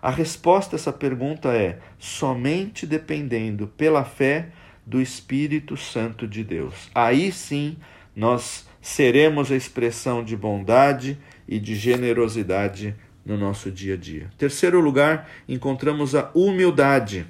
A 0.00 0.10
resposta 0.12 0.76
a 0.76 0.78
essa 0.78 0.92
pergunta 0.92 1.48
é 1.48 1.80
somente 1.98 2.86
dependendo 2.86 3.66
pela 3.66 4.04
fé 4.04 4.50
do 4.86 5.02
Espírito 5.02 5.76
Santo 5.76 6.24
de 6.24 6.44
Deus. 6.44 6.88
Aí 6.94 7.32
sim 7.32 7.78
nós 8.14 8.64
seremos 8.80 9.50
a 9.50 9.56
expressão 9.56 10.22
de 10.22 10.36
bondade 10.36 11.18
e 11.48 11.58
de 11.58 11.74
generosidade 11.74 12.94
no 13.24 13.36
nosso 13.36 13.70
dia 13.70 13.94
a 13.94 13.96
dia. 13.96 14.30
Terceiro 14.38 14.80
lugar, 14.80 15.28
encontramos 15.48 16.14
a 16.14 16.30
humildade. 16.34 17.26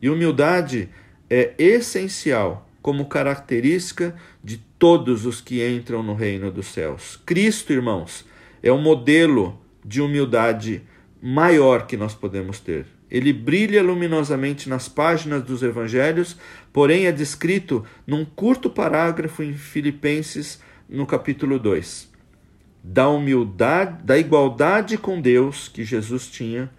E 0.00 0.08
humildade 0.08 0.88
é 1.28 1.54
essencial 1.58 2.68
como 2.82 3.06
característica 3.06 4.14
de 4.42 4.58
todos 4.78 5.26
os 5.26 5.40
que 5.40 5.66
entram 5.66 6.02
no 6.02 6.14
reino 6.14 6.50
dos 6.50 6.66
céus. 6.66 7.20
Cristo, 7.24 7.72
irmãos, 7.72 8.24
é 8.62 8.72
o 8.72 8.78
modelo 8.78 9.60
de 9.84 10.00
humildade 10.00 10.82
maior 11.22 11.86
que 11.86 11.96
nós 11.96 12.14
podemos 12.14 12.60
ter. 12.60 12.86
Ele 13.10 13.32
brilha 13.32 13.82
luminosamente 13.82 14.68
nas 14.68 14.88
páginas 14.88 15.42
dos 15.42 15.62
evangelhos, 15.62 16.36
porém 16.72 17.06
é 17.06 17.12
descrito 17.12 17.84
num 18.06 18.24
curto 18.24 18.70
parágrafo 18.70 19.42
em 19.42 19.52
Filipenses, 19.52 20.62
no 20.88 21.06
capítulo 21.06 21.58
2. 21.58 22.09
Da 22.82 23.08
humildade, 23.08 24.02
da 24.02 24.18
igualdade 24.18 24.96
com 24.96 25.20
Deus 25.20 25.68
que 25.68 25.84
Jesus 25.84 26.28
tinha 26.28 26.70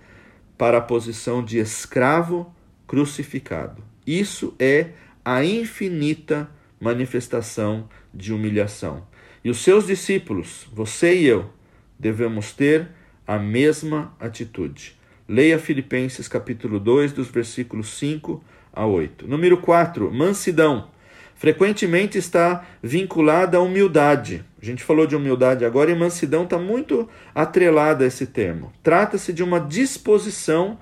para 0.58 0.80
a 0.80 0.82
posição 0.82 1.44
de 1.44 1.60
escravo 1.60 2.54
crucificado. 2.88 3.84
Isso 4.06 4.54
é 4.60 4.90
a 5.24 5.44
infinita 5.46 6.50
manifestação 6.80 7.88
de 8.14 8.34
humilhação. 8.34 9.06
E 9.44 9.50
os 9.50 9.60
seus 9.60 9.88
discípulos, 9.88 10.68
você 10.74 11.16
e 11.16 11.26
eu, 11.26 11.50
devemos 11.98 12.52
ter 12.52 12.90
a 13.26 13.40
mesma 13.40 14.14
atitude. 14.20 15.00
Leia 15.28 15.58
Filipenses 15.58 16.28
capítulo 16.28 16.80
2, 16.80 17.14
dos 17.14 17.30
versículos 17.30 17.90
5 17.98 18.44
a 18.74 18.86
8. 18.86 19.28
Número 19.28 19.58
4, 19.58 20.12
mansidão. 20.12 20.90
Frequentemente 21.36 22.18
está 22.18 22.66
vinculada 22.84 23.58
à 23.58 23.62
humildade. 23.62 24.44
A 24.62 24.66
gente 24.66 24.84
falou 24.84 25.08
de 25.08 25.16
humildade 25.16 25.66
agora 25.66 25.90
e 25.90 25.96
mansidão 25.96 26.44
está 26.44 26.58
muito 26.58 27.10
atrelada 27.34 28.04
a 28.04 28.08
esse 28.08 28.28
termo. 28.28 28.72
Trata-se 28.84 29.34
de 29.34 29.42
uma 29.42 29.60
disposição 29.60 30.78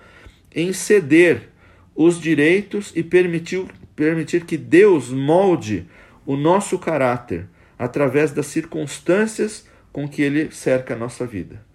em 0.54 0.74
ceder 0.74 1.50
os 1.96 2.20
direitos 2.20 2.92
e 2.94 3.02
permitiu, 3.02 3.70
permitir 3.96 4.44
que 4.44 4.58
Deus 4.58 5.10
molde 5.10 5.88
o 6.26 6.36
nosso 6.36 6.78
caráter 6.78 7.48
através 7.78 8.32
das 8.32 8.48
circunstâncias 8.48 9.66
com 9.94 10.08
que 10.08 10.22
Ele 10.22 10.52
cerca 10.52 10.94
a 10.94 10.98
nossa 10.98 11.26
vida. 11.26 11.66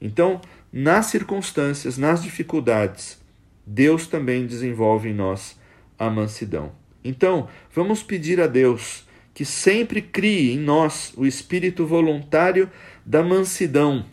Então, 0.00 0.40
nas 0.72 1.06
circunstâncias, 1.06 1.96
nas 1.96 2.22
dificuldades, 2.22 3.20
Deus 3.64 4.08
também 4.08 4.46
desenvolve 4.46 5.10
em 5.10 5.14
nós 5.14 5.56
a 5.96 6.10
mansidão. 6.10 6.72
Então, 7.04 7.48
vamos 7.72 8.02
pedir 8.02 8.40
a 8.40 8.48
Deus 8.48 9.06
que 9.34 9.44
sempre 9.44 10.02
crie 10.02 10.52
em 10.52 10.58
nós 10.58 11.12
o 11.16 11.26
espírito 11.26 11.86
voluntário 11.86 12.70
da 13.04 13.22
mansidão, 13.22 14.04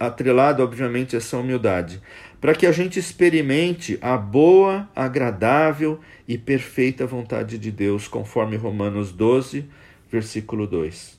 atrelado, 0.00 0.62
obviamente, 0.62 1.14
a 1.14 1.18
essa 1.18 1.36
humildade, 1.36 2.00
para 2.40 2.54
que 2.54 2.66
a 2.66 2.72
gente 2.72 2.98
experimente 2.98 3.98
a 4.00 4.16
boa, 4.16 4.88
agradável 4.94 6.00
e 6.26 6.38
perfeita 6.38 7.06
vontade 7.06 7.58
de 7.58 7.70
Deus, 7.70 8.08
conforme 8.08 8.56
Romanos 8.56 9.12
12, 9.12 9.66
versículo 10.10 10.66
2. 10.66 11.18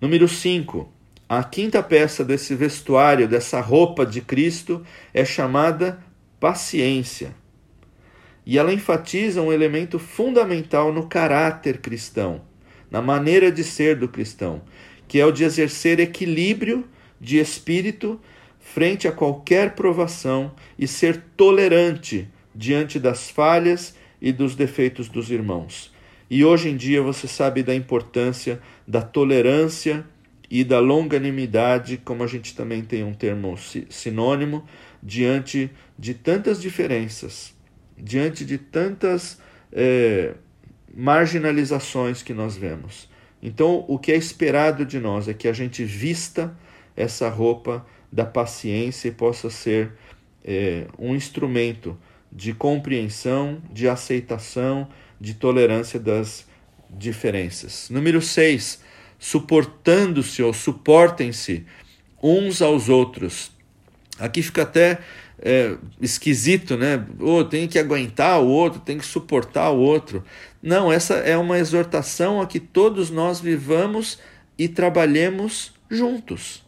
Número 0.00 0.26
5. 0.26 0.92
A 1.28 1.42
quinta 1.42 1.82
peça 1.82 2.24
desse 2.24 2.54
vestuário, 2.54 3.28
dessa 3.28 3.60
roupa 3.60 4.04
de 4.04 4.20
Cristo, 4.20 4.84
é 5.12 5.24
chamada 5.24 5.98
paciência. 6.40 7.34
E 8.46 8.58
ela 8.58 8.72
enfatiza 8.72 9.40
um 9.40 9.52
elemento 9.52 9.98
fundamental 9.98 10.92
no 10.92 11.06
caráter 11.06 11.78
cristão, 11.78 12.42
na 12.90 13.00
maneira 13.00 13.50
de 13.50 13.64
ser 13.64 13.96
do 13.96 14.08
cristão, 14.08 14.62
que 15.08 15.18
é 15.18 15.26
o 15.26 15.32
de 15.32 15.44
exercer 15.44 15.98
equilíbrio 15.98 16.84
de 17.20 17.38
espírito 17.38 18.20
frente 18.58 19.06
a 19.06 19.12
qualquer 19.12 19.74
provação 19.74 20.52
e 20.78 20.86
ser 20.86 21.22
tolerante 21.36 22.28
diante 22.54 22.98
das 22.98 23.30
falhas 23.30 23.94
e 24.20 24.32
dos 24.32 24.54
defeitos 24.54 25.08
dos 25.08 25.30
irmãos. 25.30 25.92
E 26.30 26.44
hoje 26.44 26.68
em 26.70 26.76
dia 26.76 27.02
você 27.02 27.28
sabe 27.28 27.62
da 27.62 27.74
importância 27.74 28.60
da 28.86 29.02
tolerância 29.02 30.04
e 30.50 30.64
da 30.64 30.78
longanimidade, 30.78 32.00
como 32.04 32.22
a 32.22 32.26
gente 32.26 32.54
também 32.54 32.82
tem 32.82 33.02
um 33.02 33.12
termo 33.12 33.56
sinônimo, 33.90 34.64
diante 35.02 35.70
de 35.98 36.14
tantas 36.14 36.60
diferenças, 36.60 37.54
diante 37.96 38.44
de 38.44 38.58
tantas 38.58 39.38
é, 39.72 40.34
marginalizações 40.94 42.22
que 42.22 42.32
nós 42.32 42.56
vemos. 42.56 43.08
Então, 43.42 43.84
o 43.88 43.98
que 43.98 44.12
é 44.12 44.16
esperado 44.16 44.86
de 44.86 44.98
nós 44.98 45.28
é 45.28 45.34
que 45.34 45.48
a 45.48 45.52
gente 45.52 45.84
vista 45.84 46.56
essa 46.96 47.28
roupa 47.28 47.84
da 48.10 48.24
paciência 48.24 49.08
e 49.08 49.12
possa 49.12 49.50
ser 49.50 49.92
é, 50.44 50.86
um 50.98 51.14
instrumento 51.14 51.98
de 52.30 52.52
compreensão, 52.52 53.62
de 53.72 53.88
aceitação, 53.88 54.88
de 55.20 55.34
tolerância 55.34 56.00
das 56.00 56.46
diferenças. 56.90 57.88
Número 57.90 58.20
6, 58.20 58.82
suportando-se 59.18 60.42
ou 60.42 60.52
suportem-se 60.52 61.64
uns 62.22 62.62
aos 62.62 62.88
outros. 62.88 63.53
Aqui 64.18 64.42
fica 64.42 64.62
até 64.62 64.98
é, 65.40 65.76
esquisito, 66.00 66.76
né? 66.76 67.04
Oh, 67.20 67.44
tem 67.44 67.66
que 67.66 67.78
aguentar 67.78 68.40
o 68.40 68.46
outro, 68.46 68.80
tem 68.80 68.98
que 68.98 69.06
suportar 69.06 69.70
o 69.70 69.78
outro. 69.78 70.24
Não, 70.62 70.92
essa 70.92 71.14
é 71.14 71.36
uma 71.36 71.58
exortação 71.58 72.40
a 72.40 72.46
que 72.46 72.60
todos 72.60 73.10
nós 73.10 73.40
vivamos 73.40 74.18
e 74.56 74.68
trabalhemos 74.68 75.72
juntos, 75.90 76.64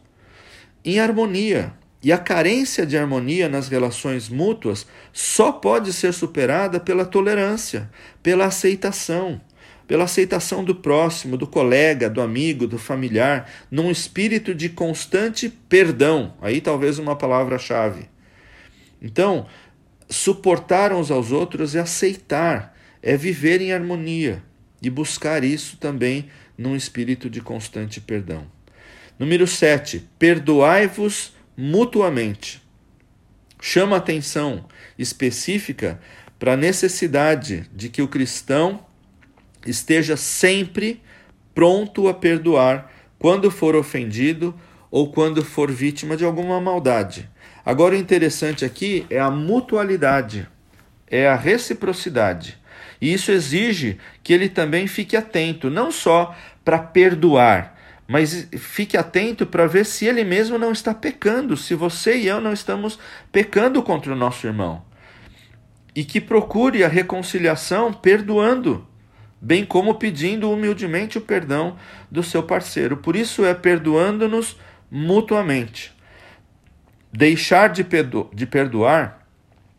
em 0.84 0.98
harmonia. 0.98 1.72
E 2.02 2.12
a 2.12 2.18
carência 2.18 2.86
de 2.86 2.96
harmonia 2.96 3.48
nas 3.48 3.68
relações 3.68 4.28
mútuas 4.28 4.86
só 5.12 5.50
pode 5.50 5.92
ser 5.92 6.12
superada 6.12 6.78
pela 6.78 7.04
tolerância, 7.04 7.90
pela 8.22 8.46
aceitação, 8.46 9.40
pela 9.86 10.04
aceitação 10.04 10.64
do 10.64 10.74
próximo, 10.74 11.36
do 11.36 11.46
colega, 11.46 12.10
do 12.10 12.20
amigo, 12.20 12.66
do 12.66 12.78
familiar, 12.78 13.50
num 13.70 13.90
espírito 13.90 14.54
de 14.54 14.68
constante 14.68 15.48
perdão. 15.48 16.34
Aí 16.40 16.60
talvez 16.60 16.98
uma 16.98 17.16
palavra-chave. 17.16 18.08
Então, 19.00 19.46
suportar 20.08 20.92
uns 20.92 21.10
aos 21.10 21.30
outros 21.32 21.74
é 21.74 21.80
aceitar 21.80 22.76
é 23.02 23.16
viver 23.16 23.60
em 23.60 23.72
harmonia 23.72 24.42
e 24.82 24.90
buscar 24.90 25.44
isso 25.44 25.76
também 25.76 26.28
num 26.58 26.74
espírito 26.74 27.30
de 27.30 27.40
constante 27.40 28.00
perdão. 28.00 28.50
Número 29.18 29.46
7. 29.46 30.08
Perdoai-vos 30.18 31.32
mutuamente. 31.56 32.60
Chama 33.60 33.96
atenção 33.96 34.66
específica 34.98 36.00
para 36.38 36.54
a 36.54 36.56
necessidade 36.56 37.70
de 37.72 37.88
que 37.88 38.02
o 38.02 38.08
cristão 38.08 38.84
esteja 39.66 40.16
sempre 40.16 41.02
pronto 41.54 42.08
a 42.08 42.14
perdoar 42.14 42.92
quando 43.18 43.50
for 43.50 43.74
ofendido 43.74 44.54
ou 44.90 45.10
quando 45.10 45.44
for 45.44 45.70
vítima 45.70 46.16
de 46.16 46.24
alguma 46.24 46.60
maldade. 46.60 47.28
Agora, 47.64 47.94
o 47.94 47.98
interessante 47.98 48.64
aqui 48.64 49.06
é 49.10 49.18
a 49.18 49.30
mutualidade, 49.30 50.48
é 51.06 51.26
a 51.28 51.34
reciprocidade. 51.34 52.58
E 53.00 53.12
isso 53.12 53.32
exige 53.32 53.98
que 54.22 54.32
ele 54.32 54.48
também 54.48 54.86
fique 54.86 55.16
atento, 55.16 55.68
não 55.68 55.90
só 55.90 56.34
para 56.64 56.78
perdoar, 56.78 57.76
mas 58.06 58.48
fique 58.52 58.96
atento 58.96 59.44
para 59.46 59.66
ver 59.66 59.84
se 59.84 60.06
ele 60.06 60.24
mesmo 60.24 60.58
não 60.58 60.72
está 60.72 60.94
pecando, 60.94 61.56
se 61.56 61.74
você 61.74 62.16
e 62.16 62.26
eu 62.26 62.40
não 62.40 62.52
estamos 62.52 62.98
pecando 63.32 63.82
contra 63.82 64.12
o 64.12 64.16
nosso 64.16 64.46
irmão. 64.46 64.84
E 65.94 66.04
que 66.04 66.20
procure 66.20 66.84
a 66.84 66.88
reconciliação 66.88 67.92
perdoando, 67.92 68.86
bem 69.40 69.64
como 69.64 69.94
pedindo 69.94 70.50
humildemente 70.50 71.18
o 71.18 71.20
perdão 71.20 71.76
do 72.10 72.22
seu 72.22 72.42
parceiro. 72.42 72.96
Por 72.96 73.16
isso 73.16 73.44
é 73.44 73.54
perdoando-nos 73.54 74.56
mutuamente. 74.90 75.94
Deixar 77.12 77.68
de, 77.68 77.84
perdoar 78.46 79.26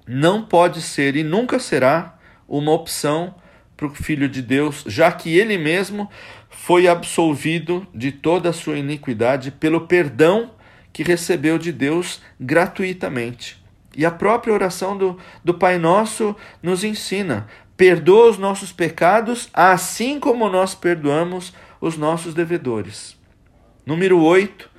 não 0.07 0.43
pode 0.43 0.81
ser 0.81 1.15
e 1.15 1.23
nunca 1.23 1.59
será 1.59 2.17
uma 2.47 2.71
opção 2.71 3.35
para 3.75 3.87
o 3.87 3.93
Filho 3.93 4.27
de 4.27 4.41
Deus, 4.41 4.83
já 4.87 5.11
que 5.11 5.37
ele 5.37 5.57
mesmo 5.57 6.09
foi 6.49 6.87
absolvido 6.87 7.85
de 7.93 8.11
toda 8.11 8.49
a 8.49 8.53
sua 8.53 8.77
iniquidade 8.77 9.51
pelo 9.51 9.81
perdão 9.81 10.51
que 10.91 11.03
recebeu 11.03 11.59
de 11.59 11.71
Deus 11.71 12.21
gratuitamente. 12.39 13.63
E 13.95 14.05
a 14.05 14.11
própria 14.11 14.53
oração 14.53 14.97
do, 14.97 15.17
do 15.43 15.53
Pai 15.53 15.77
Nosso 15.77 16.35
nos 16.61 16.83
ensina: 16.83 17.47
perdoa 17.77 18.31
os 18.31 18.37
nossos 18.37 18.73
pecados, 18.73 19.47
assim 19.53 20.19
como 20.19 20.49
nós 20.49 20.75
perdoamos 20.75 21.53
os 21.79 21.95
nossos 21.95 22.33
devedores. 22.33 23.15
Número 23.85 24.19
8, 24.19 24.69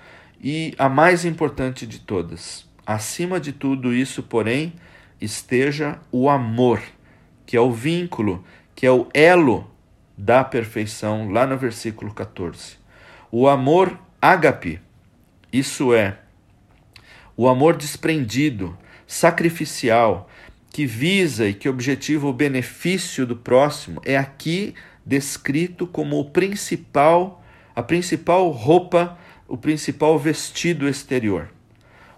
e 0.42 0.74
a 0.76 0.88
mais 0.88 1.24
importante 1.24 1.86
de 1.86 2.00
todas. 2.00 2.68
Acima 2.84 3.38
de 3.38 3.52
tudo 3.52 3.94
isso, 3.94 4.22
porém, 4.22 4.72
esteja 5.20 5.98
o 6.10 6.28
amor 6.28 6.82
que 7.48 7.56
é 7.56 7.60
o 7.60 7.72
vínculo, 7.72 8.44
que 8.74 8.84
é 8.84 8.90
o 8.92 9.08
elo 9.14 9.70
da 10.16 10.44
perfeição, 10.44 11.30
lá 11.30 11.46
no 11.46 11.56
versículo 11.56 12.12
14. 12.12 12.76
O 13.30 13.48
amor 13.48 13.98
ágape, 14.20 14.80
isso 15.50 15.94
é, 15.94 16.18
o 17.34 17.48
amor 17.48 17.74
desprendido, 17.74 18.76
sacrificial, 19.06 20.28
que 20.78 20.86
visa 20.86 21.48
e 21.48 21.54
que 21.54 21.68
objetiva 21.68 22.28
o 22.28 22.32
benefício 22.32 23.26
do 23.26 23.34
próximo, 23.34 24.00
é 24.04 24.16
aqui 24.16 24.74
descrito 25.04 25.88
como 25.88 26.20
o 26.20 26.30
principal, 26.30 27.42
a 27.74 27.82
principal 27.82 28.48
roupa, 28.50 29.18
o 29.48 29.56
principal 29.56 30.16
vestido 30.16 30.88
exterior. 30.88 31.48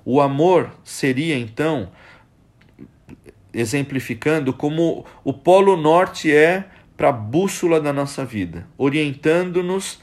O 0.05 0.21
amor 0.21 0.71
seria 0.85 1.39
então 1.39 1.91
exemplificando 3.51 4.53
como 4.53 5.07
o 5.25 5.33
Polo 5.33 5.75
Norte 5.75 6.31
é 6.31 6.67
para 6.99 7.09
a 7.09 7.13
bússola 7.13 7.81
da 7.81 7.95
nossa 7.95 8.27
vida, 8.27 8.67
orientando-nos, 8.77 10.03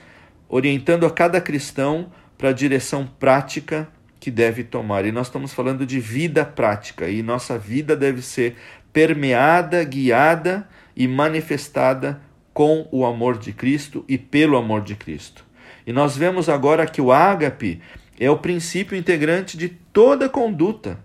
orientando 0.49 1.05
a 1.05 1.11
cada 1.11 1.39
cristão 1.39 2.11
para 2.35 2.49
a 2.49 2.53
direção 2.53 3.05
prática 3.19 3.87
que 4.27 4.31
deve 4.31 4.61
tomar. 4.61 5.05
E 5.05 5.11
nós 5.13 5.27
estamos 5.27 5.53
falando 5.53 5.85
de 5.85 6.01
vida 6.01 6.43
prática, 6.43 7.07
e 7.07 7.23
nossa 7.23 7.57
vida 7.57 7.95
deve 7.95 8.21
ser 8.21 8.57
permeada, 8.91 9.81
guiada 9.85 10.67
e 10.93 11.07
manifestada 11.07 12.19
com 12.53 12.89
o 12.91 13.05
amor 13.05 13.37
de 13.37 13.53
Cristo 13.53 14.03
e 14.05 14.17
pelo 14.17 14.57
amor 14.57 14.81
de 14.81 14.95
Cristo. 14.95 15.45
E 15.85 15.93
nós 15.93 16.17
vemos 16.17 16.49
agora 16.49 16.85
que 16.85 17.01
o 17.01 17.09
ágape 17.09 17.81
é 18.19 18.29
o 18.29 18.37
princípio 18.37 18.97
integrante 18.97 19.55
de 19.55 19.69
toda 19.69 20.27
conduta 20.27 20.99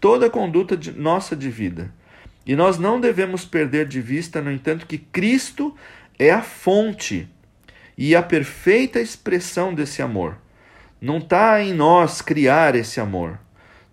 toda 0.00 0.28
conduta 0.28 0.76
de, 0.76 0.90
nossa 0.90 1.36
de 1.36 1.48
vida. 1.50 1.92
E 2.44 2.56
nós 2.56 2.78
não 2.78 3.00
devemos 3.00 3.44
perder 3.44 3.86
de 3.86 4.00
vista, 4.00 4.40
no 4.40 4.50
entanto, 4.50 4.86
que 4.86 4.98
Cristo 4.98 5.76
é 6.18 6.32
a 6.32 6.42
fonte 6.42 7.28
e 7.96 8.16
a 8.16 8.22
perfeita 8.22 8.98
expressão 8.98 9.72
desse 9.72 10.02
amor. 10.02 10.36
Não 11.00 11.18
está 11.18 11.62
em 11.62 11.72
nós 11.72 12.20
criar 12.20 12.74
esse 12.74 13.00
amor, 13.00 13.38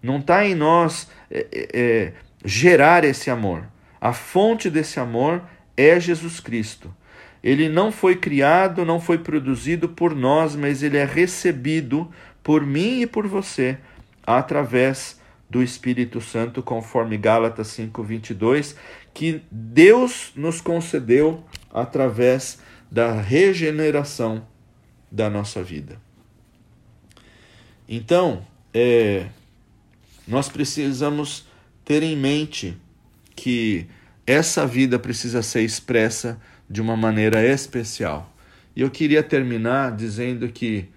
não 0.01 0.17
está 0.17 0.45
em 0.45 0.55
nós 0.55 1.07
é, 1.31 1.47
é, 1.51 1.69
é, 1.73 2.13
gerar 2.43 3.03
esse 3.03 3.29
amor. 3.29 3.63
A 3.99 4.13
fonte 4.13 4.69
desse 4.69 4.99
amor 4.99 5.41
é 5.75 5.99
Jesus 5.99 6.39
Cristo. 6.39 6.93
Ele 7.43 7.69
não 7.69 7.91
foi 7.91 8.15
criado, 8.15 8.83
não 8.83 8.99
foi 8.99 9.17
produzido 9.19 9.87
por 9.87 10.13
nós, 10.15 10.55
mas 10.55 10.83
ele 10.83 10.97
é 10.97 11.05
recebido 11.05 12.11
por 12.43 12.65
mim 12.65 13.01
e 13.01 13.07
por 13.07 13.27
você 13.27 13.77
através 14.25 15.19
do 15.49 15.63
Espírito 15.63 16.19
Santo, 16.19 16.61
conforme 16.61 17.17
Gálatas 17.17 17.67
5:22, 17.67 18.75
que 19.13 19.41
Deus 19.49 20.33
nos 20.35 20.59
concedeu 20.59 21.43
através 21.73 22.59
da 22.91 23.13
regeneração 23.13 24.45
da 25.11 25.29
nossa 25.29 25.63
vida. 25.63 26.06
Então, 27.87 28.45
é, 28.73 29.27
nós 30.27 30.49
precisamos 30.49 31.45
ter 31.85 32.03
em 32.03 32.15
mente 32.17 32.77
que 33.35 33.87
essa 34.25 34.67
vida 34.67 34.99
precisa 34.99 35.41
ser 35.41 35.61
expressa 35.61 36.39
de 36.69 36.81
uma 36.81 36.97
maneira 36.97 37.41
especial. 37.45 38.33
E 38.75 38.81
eu 38.81 38.91
queria 38.91 39.23
terminar 39.23 39.95
dizendo 39.95 40.49
que, 40.49 40.89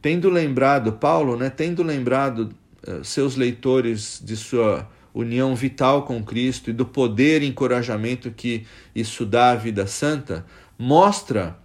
tendo 0.00 0.30
lembrado, 0.30 0.92
Paulo, 0.92 1.36
né, 1.36 1.50
tendo 1.50 1.82
lembrado 1.82 2.54
uh, 2.86 3.04
seus 3.04 3.34
leitores 3.34 4.22
de 4.24 4.36
sua 4.36 4.88
união 5.12 5.54
vital 5.56 6.04
com 6.04 6.22
Cristo 6.22 6.70
e 6.70 6.72
do 6.72 6.86
poder 6.86 7.42
e 7.42 7.46
encorajamento 7.48 8.30
que 8.30 8.64
isso 8.94 9.26
dá 9.26 9.50
à 9.50 9.56
vida 9.56 9.86
santa, 9.88 10.46
mostra 10.78 11.58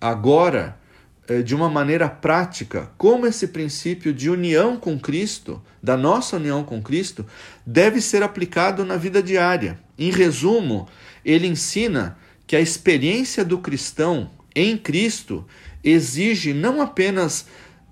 agora 0.00 0.78
de 1.44 1.54
uma 1.54 1.68
maneira 1.68 2.08
prática 2.08 2.90
como 2.96 3.26
esse 3.26 3.48
princípio 3.48 4.12
de 4.12 4.30
união 4.30 4.76
com 4.76 4.98
Cristo, 4.98 5.62
da 5.82 5.96
nossa 5.96 6.36
união 6.36 6.62
com 6.62 6.80
Cristo, 6.82 7.26
deve 7.64 8.00
ser 8.00 8.22
aplicado 8.22 8.84
na 8.84 8.96
vida 8.96 9.22
diária. 9.22 9.78
Em 9.98 10.10
resumo, 10.10 10.88
ele 11.24 11.46
ensina 11.46 12.16
que 12.46 12.54
a 12.54 12.60
experiência 12.60 13.44
do 13.44 13.58
cristão 13.58 14.30
em 14.54 14.76
Cristo 14.76 15.44
exige 15.82 16.54
não 16.54 16.80
apenas 16.80 17.46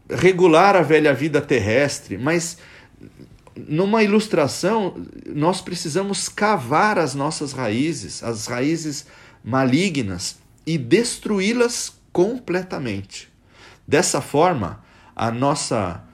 regular 0.08 0.76
a 0.76 0.82
velha 0.82 1.12
vida 1.12 1.40
terrestre, 1.40 2.16
mas 2.16 2.58
numa 3.56 4.02
ilustração, 4.02 5.04
nós 5.26 5.60
precisamos 5.60 6.28
cavar 6.28 6.98
as 6.98 7.14
nossas 7.14 7.52
raízes, 7.52 8.22
as 8.22 8.46
raízes 8.46 9.06
malignas, 9.42 10.38
e 10.66 10.78
destruí-las 10.78 11.92
completamente. 12.14 13.28
Dessa 13.86 14.20
forma, 14.20 14.84
a 15.16 15.32
nossa 15.32 16.04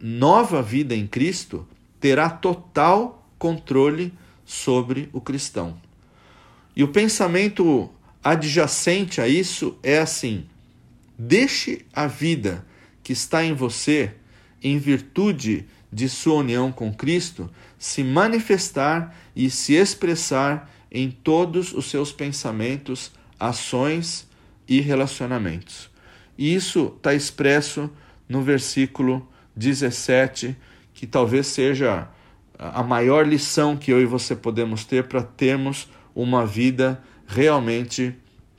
nova 0.00 0.60
vida 0.60 0.96
em 0.96 1.06
Cristo 1.06 1.66
terá 2.00 2.28
total 2.28 3.24
controle 3.38 4.12
sobre 4.44 5.08
o 5.12 5.20
cristão. 5.20 5.78
E 6.74 6.82
o 6.82 6.88
pensamento 6.88 7.88
adjacente 8.22 9.20
a 9.20 9.28
isso 9.28 9.78
é 9.80 10.00
assim: 10.00 10.44
deixe 11.16 11.86
a 11.92 12.08
vida 12.08 12.66
que 13.04 13.12
está 13.12 13.44
em 13.44 13.54
você, 13.54 14.12
em 14.60 14.76
virtude 14.76 15.66
de 15.92 16.08
sua 16.08 16.34
união 16.34 16.72
com 16.72 16.92
Cristo, 16.92 17.48
se 17.78 18.02
manifestar 18.02 19.16
e 19.36 19.48
se 19.48 19.74
expressar 19.74 20.68
em 20.90 21.12
todos 21.12 21.72
os 21.72 21.86
seus 21.86 22.10
pensamentos, 22.10 23.12
ações 23.38 24.26
e 24.68 24.80
relacionamentos. 24.80 25.90
E 26.36 26.54
isso 26.54 26.92
está 26.96 27.14
expresso 27.14 27.90
no 28.28 28.42
versículo 28.42 29.28
17, 29.56 30.56
que 30.92 31.06
talvez 31.06 31.46
seja 31.46 32.08
a 32.58 32.82
maior 32.82 33.26
lição 33.26 33.76
que 33.76 33.92
eu 33.92 34.00
e 34.00 34.06
você 34.06 34.34
podemos 34.34 34.84
ter 34.84 35.04
para 35.04 35.22
termos 35.22 35.88
uma 36.14 36.46
vida 36.46 37.02
realmente 37.26 38.14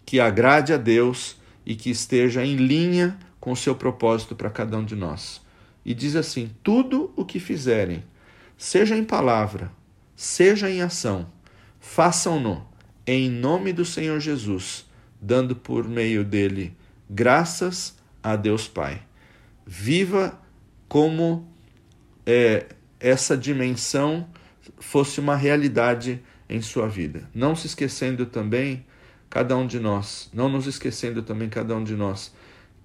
que 0.06 0.20
agrade 0.20 0.74
a 0.74 0.78
Deus 0.78 1.38
e 1.66 1.76
que 1.76 1.90
esteja 1.90 2.46
em 2.46 2.56
linha 2.56 3.18
com 3.40 3.52
o 3.52 3.56
seu 3.56 3.76
propósito 3.76 4.36
para 4.36 4.50
cada 4.50 4.78
um 4.78 4.86
de 4.86 4.96
nós. 4.96 5.42
E 5.84 5.94
diz 5.94 6.16
assim: 6.16 6.52
tudo 6.64 7.14
o 7.16 7.26
que 7.26 7.40
fizerem, 7.40 8.04
seja 8.58 8.96
em 8.96 9.04
palavra, 9.04 9.72
seja 10.16 10.70
em 10.70 10.82
ação, 10.82 11.28
façam-no 11.80 12.66
em 13.08 13.30
nome 13.30 13.72
do 13.72 13.86
Senhor 13.86 14.20
Jesus, 14.20 14.85
dando 15.26 15.56
por 15.56 15.88
meio 15.88 16.24
dele 16.24 16.78
graças 17.10 17.98
a 18.22 18.36
Deus 18.36 18.68
Pai. 18.68 19.02
Viva 19.66 20.40
como 20.88 21.52
é, 22.26 22.68
essa 23.00 23.36
dimensão 23.36 24.30
fosse 24.78 25.20
uma 25.20 25.36
realidade 25.36 26.22
em 26.48 26.62
sua 26.62 26.88
vida. 26.88 27.28
Não 27.34 27.56
se 27.56 27.66
esquecendo 27.66 28.28
também, 28.28 28.86
cada 29.28 29.58
um 29.58 29.66
de 29.66 29.80
nós, 29.80 30.30
não 30.32 30.48
nos 30.48 30.68
esquecendo 30.68 31.24
também, 31.24 31.50
cada 31.50 31.76
um 31.76 31.84
de 31.84 31.96
nós, 31.96 32.32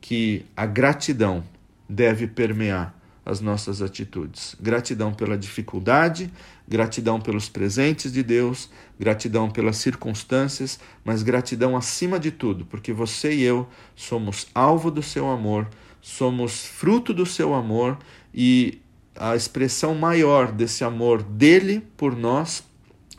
que 0.01 0.47
a 0.57 0.65
gratidão 0.65 1.45
deve 1.87 2.27
permear 2.27 2.99
as 3.25 3.41
nossas 3.41 3.83
atitudes. 3.83 4.57
Gratidão 4.61 5.13
pela 5.13 5.37
dificuldade, 5.37 6.31
gratidão 6.67 7.21
pelos 7.21 7.49
presentes 7.49 8.13
de 8.13 8.23
Deus, 8.23 8.71
gratidão 8.99 9.51
pelas 9.51 9.77
circunstâncias, 9.77 10.79
mas 11.05 11.23
gratidão 11.23 11.77
acima 11.77 12.19
de 12.19 12.31
tudo, 12.31 12.65
porque 12.65 12.93
você 12.93 13.33
e 13.35 13.43
eu 13.43 13.69
somos 13.95 14.49
alvo 14.55 14.91
do 14.91 15.03
seu 15.03 15.29
amor, 15.29 15.69
somos 16.01 16.65
fruto 16.65 17.13
do 17.13 17.27
seu 17.27 17.55
amor 17.55 17.99
e 18.35 18.81
a 19.15 19.37
expressão 19.37 19.95
maior 19.95 20.51
desse 20.51 20.83
amor 20.83 21.23
dele 21.23 21.87
por 21.97 22.17
nós 22.17 22.65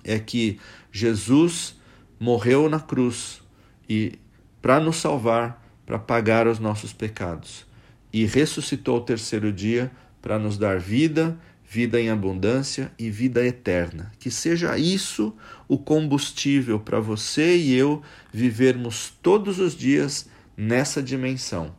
é 0.04 0.18
que 0.18 0.60
Jesus 0.92 1.76
morreu 2.20 2.68
na 2.68 2.80
cruz 2.80 3.42
e 3.88 4.18
para 4.62 4.80
nos 4.80 4.98
salvar, 4.98 5.64
para 5.86 6.00
pagar 6.00 6.48
os 6.48 6.58
nossos 6.58 6.92
pecados 6.92 7.70
e 8.14 8.26
ressuscitou 8.26 8.96
ao 8.96 9.02
terceiro 9.02 9.52
dia 9.52 9.92
para 10.22 10.38
nos 10.38 10.58
dar 10.58 10.80
vida, 10.80 11.40
vida 11.66 12.00
em 12.00 12.10
abundância 12.10 12.92
e 13.00 13.10
vida 13.10 13.46
eterna. 13.46 14.12
Que 14.20 14.30
seja 14.30 14.78
isso 14.78 15.34
o 15.68 15.78
combustível 15.78 16.80
para 16.80 17.00
você 17.00 17.56
e 17.56 17.74
eu 17.74 18.02
vivermos 18.32 19.14
todos 19.22 19.60
os 19.60 19.76
dias 19.76 20.30
nessa 20.56 21.02
dimensão. 21.02 21.74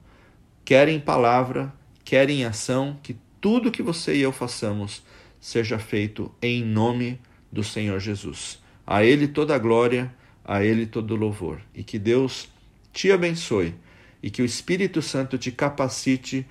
Quer 0.64 0.88
em 0.88 0.98
palavra, 0.98 1.72
quer 2.04 2.30
em 2.30 2.44
ação, 2.44 2.98
que 3.02 3.16
tudo 3.40 3.70
que 3.70 3.82
você 3.82 4.14
e 4.16 4.22
eu 4.22 4.32
façamos 4.32 5.02
seja 5.40 5.78
feito 5.78 6.32
em 6.40 6.64
nome 6.64 7.20
do 7.50 7.62
Senhor 7.62 8.00
Jesus. 8.00 8.62
A 8.86 9.04
Ele 9.04 9.28
toda 9.28 9.54
a 9.54 9.58
glória, 9.58 10.14
a 10.44 10.64
Ele 10.64 10.86
todo 10.86 11.12
o 11.12 11.16
louvor. 11.16 11.60
E 11.74 11.84
que 11.84 11.98
Deus 11.98 12.48
te 12.92 13.10
abençoe 13.10 13.74
e 14.22 14.30
que 14.30 14.40
o 14.40 14.44
Espírito 14.44 15.02
Santo 15.02 15.36
te 15.36 15.50
capacite 15.50 16.46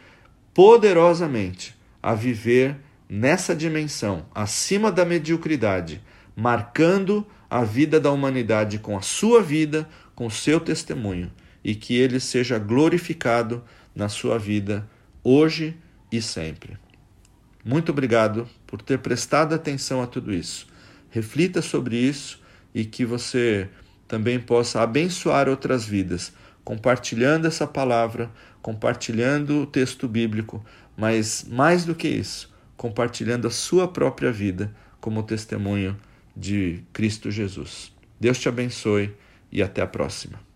poderosamente 0.54 1.76
a 2.04 2.14
viver 2.14 2.78
nessa 3.10 3.56
dimensão, 3.56 4.26
acima 4.34 4.92
da 4.92 5.06
mediocridade, 5.06 6.02
marcando 6.36 7.26
a 7.50 7.64
vida 7.64 8.00
da 8.00 8.12
humanidade 8.12 8.80
com 8.80 8.98
a 8.98 9.02
sua 9.02 9.42
vida, 9.42 9.88
com 10.16 10.26
o 10.26 10.32
seu 10.32 10.60
testemunho, 10.60 11.32
e 11.64 11.76
que 11.76 11.96
ele 11.96 12.20
seja 12.20 12.58
glorificado 12.58 13.64
na 13.96 14.10
sua 14.10 14.38
vida 14.40 14.88
hoje 15.24 15.78
e 16.12 16.22
sempre. 16.22 16.78
Muito 17.64 17.92
obrigado 17.92 18.48
por 18.66 18.82
ter 18.82 19.00
prestado 19.00 19.54
atenção 19.54 20.02
a 20.02 20.08
tudo 20.08 20.34
isso. 20.34 20.68
Reflita 21.10 21.62
sobre 21.62 21.98
isso 21.98 22.42
e 22.74 22.86
que 22.86 23.06
você 23.06 23.70
também 24.08 24.40
possa 24.40 24.82
abençoar 24.82 25.48
outras 25.48 25.86
vidas 25.86 26.34
compartilhando 26.64 27.48
essa 27.48 27.66
palavra, 27.66 28.30
compartilhando 28.62 29.62
o 29.62 29.66
texto 29.66 30.08
bíblico, 30.08 30.64
mas 30.96 31.46
mais 31.50 31.86
do 31.86 31.96
que 31.96 32.08
isso, 32.08 32.54
compartilhando 32.78 33.48
a 33.48 33.52
sua 33.52 33.88
própria 33.88 34.32
vida 34.32 34.74
como 35.00 35.24
testemunho 35.24 35.98
de 36.36 36.84
Cristo 36.94 37.32
Jesus. 37.32 37.92
Deus 38.20 38.40
te 38.40 38.48
abençoe 38.48 39.14
e 39.52 39.62
até 39.62 39.82
a 39.82 39.88
próxima. 39.88 40.51